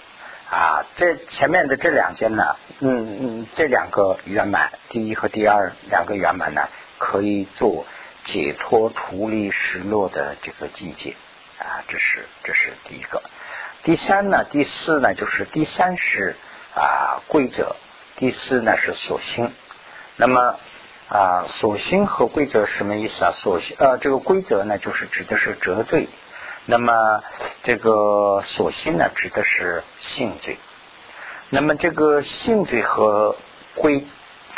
[0.51, 0.87] 啊。
[0.97, 7.85] 这前面的这两件呢，嗯嗯，这两个圆满，第一和第二两个圆满呢，可以做
[8.25, 11.15] 解脱、处理失落的这个境界。
[11.59, 13.23] 啊，这是这是第一个。
[13.83, 16.37] 第三呢，第四呢，就是第三是
[16.75, 17.77] 啊规则，
[18.17, 19.53] 第四呢是所心。
[20.17, 20.57] 那么
[21.09, 23.33] 啊，所心和规则什么意思啊？
[23.33, 26.09] 所心呃，这个规则呢，就是指的是折罪。
[26.67, 27.23] 那么
[27.63, 30.59] 这个所心呢，指的是性罪。
[31.51, 33.37] 那么这个性罪和
[33.75, 34.05] 规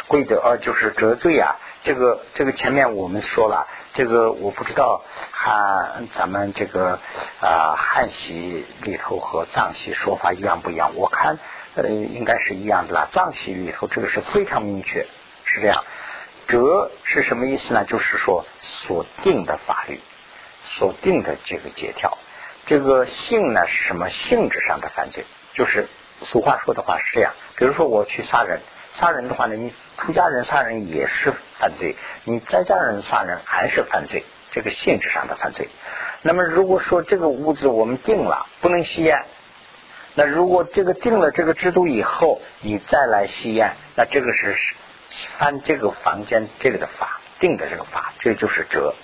[0.09, 1.57] 规则啊，就是折罪啊。
[1.82, 3.66] 这个这个前面我们说了。
[3.92, 5.02] 这个我不知道，
[5.32, 7.00] 汉咱们这个
[7.40, 10.92] 啊汉系里头和藏系说法一样不一样？
[10.94, 11.38] 我看
[11.74, 13.08] 呃应该是一样的啦。
[13.10, 15.08] 藏系里头这个是非常明确，
[15.44, 15.84] 是这样。
[16.46, 17.84] 折是什么意思呢？
[17.84, 20.00] 就是说锁定的法律，
[20.64, 22.16] 锁定的这个解条。
[22.66, 25.24] 这个性呢是什么性质上的犯罪？
[25.54, 25.88] 就是
[26.22, 28.60] 俗话说的话是这样，比如说我去杀人，
[28.92, 35.68] 杀人的话呢，你出家人杀人也是犯罪，你在家人杀人还是犯罪，这个性质上的犯罪。
[36.22, 39.24] 那么如果说这个屋子我们定了不能吸烟，
[40.14, 44.57] 那如果这个定了这个制度以后，你再来吸烟，那这个是
[45.38, 48.94] 犯这个房间这个的法定的这个法，这就是折。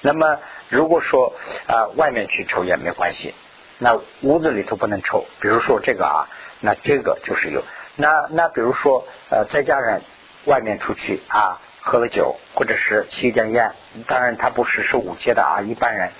[0.00, 0.38] 那么
[0.68, 1.34] 如果说
[1.66, 3.34] 啊外面去抽烟没关系，
[3.78, 5.26] 那屋子里头不能抽。
[5.40, 6.28] 比如说这个啊，
[6.60, 7.64] 那这个就是有。
[7.96, 10.02] 那那比如说呃在家人
[10.44, 13.72] 外面出去啊喝了酒或者是吸一点烟，
[14.06, 16.10] 当然他不是受五戒的啊，一般人。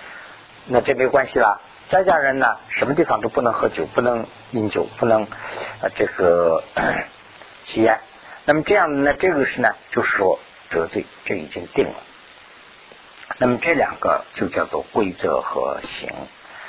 [0.66, 5.26] 那这没关系了，在家人呢，什么地方都不能喝酒，不能饮酒，不能
[5.80, 6.62] 呃这个
[7.64, 7.98] 吸烟。
[8.44, 10.38] 那么这样呢，这个是呢，就是说
[10.70, 11.94] 得罪，这已经定了。
[13.38, 16.10] 那么这两个就叫做规则和行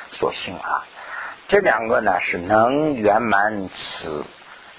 [0.10, 0.86] 所性啊。
[1.47, 4.24] 这两个呢是能圆满此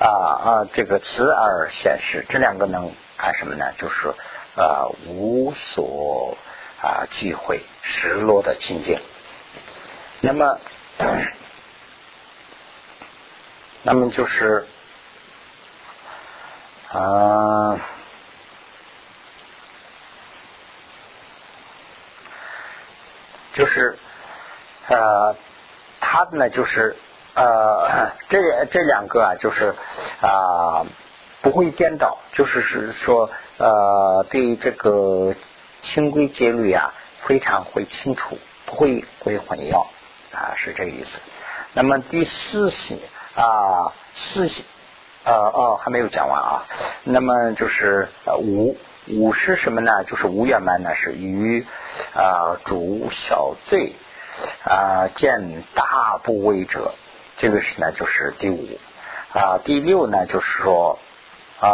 [0.02, 3.72] 啊啊这个慈而显示，这两个能看什么呢？
[3.78, 4.12] 就是
[4.56, 6.36] 呃无所
[6.80, 9.00] 啊忌讳失落的清净。
[10.20, 10.58] 那么，
[13.82, 14.66] 那么就是
[16.88, 17.78] 啊，
[23.54, 23.96] 就是
[24.88, 25.36] 呃，
[26.00, 26.96] 他呢，就是
[27.34, 29.74] 呃，这这两个啊，就是
[30.20, 30.84] 啊，
[31.40, 35.34] 不会颠倒，就是是说呃，对这个
[35.80, 39.86] 清规戒律啊，非常会清楚，不会会混淆。
[40.32, 41.18] 啊，是这个意思。
[41.74, 42.98] 那么第四性
[43.34, 44.64] 啊，四喜
[45.24, 46.64] 呃哦还没有讲完啊。
[47.04, 48.08] 那么就是
[48.38, 48.78] 五
[49.08, 50.04] 五是什么呢？
[50.04, 51.66] 就是无圆满呢，是于
[52.14, 53.92] 啊主小罪
[54.64, 56.94] 啊见大部位者，
[57.42, 58.78] 这个是呢就是第五
[59.34, 59.58] 啊。
[59.62, 60.98] 第六呢就是说
[61.60, 61.68] 啊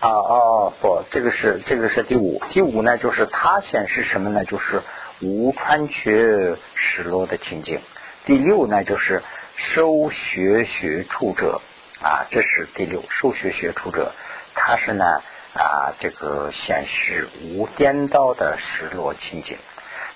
[0.00, 2.42] 啊哦不，这个是这个是第五。
[2.48, 4.44] 第五呢就是它显示什么呢？
[4.44, 4.82] 就是。
[5.22, 7.82] 无穿缺失落的情景。
[8.24, 9.22] 第六呢，就是
[9.54, 11.60] 受学学处者
[12.00, 14.14] 啊，这是第六受学学处者，
[14.54, 15.04] 它是呢
[15.52, 19.58] 啊这个显示无颠倒的失落情景。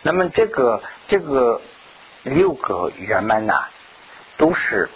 [0.00, 1.60] 那么这个这个
[2.22, 3.66] 六个圆满呐，
[4.36, 4.88] 都是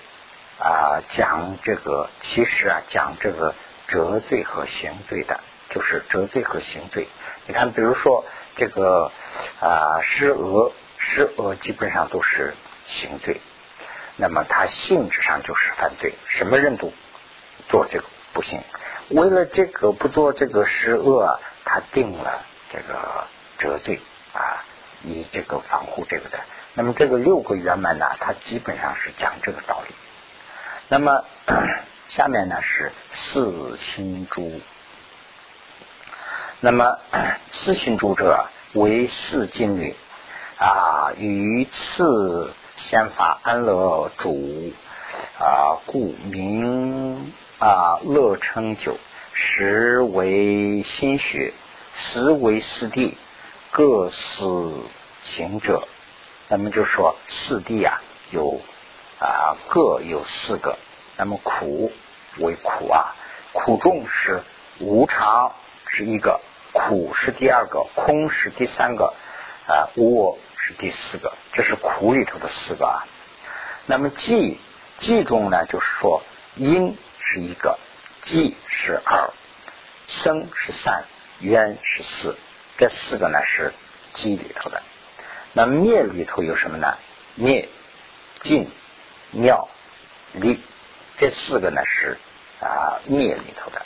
[0.58, 3.54] 啊讲这个其实啊讲这个
[3.86, 7.08] 折罪和刑罪的，就是折罪和刑罪。
[7.46, 8.24] 你看，比如说。
[8.60, 9.12] 这个
[9.60, 12.54] 啊，施讹施讹基本上都是
[12.86, 13.40] 刑罪，
[14.16, 16.92] 那么它性质上就是犯罪，什么人都
[17.68, 18.60] 做这个不行。
[19.10, 23.28] 为了这个不做这个施讹，他定了这个
[23.58, 24.00] 折罪
[24.32, 24.64] 啊，
[25.04, 26.40] 以这个防护这个的。
[26.78, 29.92] 那么这个六个圆满呢，它基本上是讲这个道理。
[30.86, 31.24] 那么
[32.06, 34.60] 下面呢是四心珠。
[36.60, 37.00] 那么
[37.50, 39.96] 四行主者为四经律
[40.56, 44.72] 啊，于次先法安乐主
[45.40, 48.96] 啊，故名啊乐称九，
[49.32, 51.52] 实为心学，
[51.92, 53.14] 实为四谛，
[53.72, 54.72] 各四
[55.22, 55.88] 行者。
[56.48, 58.60] 那么就说四谛啊，有
[59.20, 60.78] 啊各有四个。
[61.16, 61.92] 那么苦
[62.38, 63.14] 为苦啊，
[63.52, 64.42] 苦重是
[64.78, 65.52] 无常
[65.88, 66.40] 是一个。
[66.72, 69.14] 苦是第二个，空是第三个，
[69.66, 73.06] 啊，我是第四个，这是苦里头的四个啊。
[73.86, 74.56] 那么寂
[75.00, 76.22] 寂中呢，就是说
[76.54, 77.78] 因是一个，
[78.22, 79.30] 寂是二，
[80.06, 81.04] 生是三，
[81.40, 82.36] 冤是四，
[82.76, 83.72] 这四个呢是
[84.14, 84.82] 寂里头的。
[85.52, 86.96] 那灭里头有什么呢？
[87.34, 87.68] 灭、
[88.40, 88.70] 尽、
[89.32, 89.68] 妙、
[90.32, 90.60] 离，
[91.16, 92.18] 这四个呢是
[92.60, 93.82] 啊灭里头的。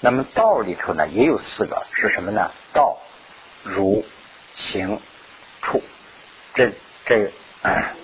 [0.00, 2.50] 那么道里头呢也有四个，是什么呢？
[2.72, 2.98] 道、
[3.62, 4.04] 如、
[4.54, 5.00] 行、
[5.62, 5.82] 处，
[6.54, 6.72] 这
[7.04, 7.32] 这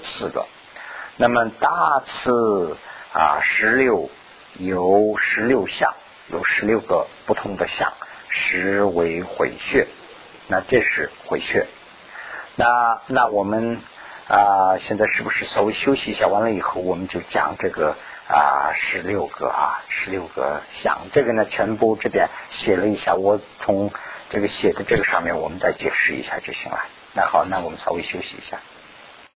[0.02, 0.46] 四个。
[1.16, 2.76] 那么大次
[3.12, 4.10] 啊，十六
[4.54, 5.94] 有十六相，
[6.28, 7.92] 有十六个不同的相，
[8.28, 9.86] 实为回穴。
[10.48, 11.66] 那这是回穴。
[12.56, 13.80] 那那我们
[14.28, 16.26] 啊，现在是不是稍微休息一下？
[16.26, 17.96] 完了以后，我们就讲这个。
[18.28, 23.92] 啊，十六个啊，十六个想这个呢，全部这边写了一下，我从
[24.30, 26.78] 这个写的这个上面，我们再解释一下就行了。
[27.14, 28.58] 那好，那我们稍微休息一下。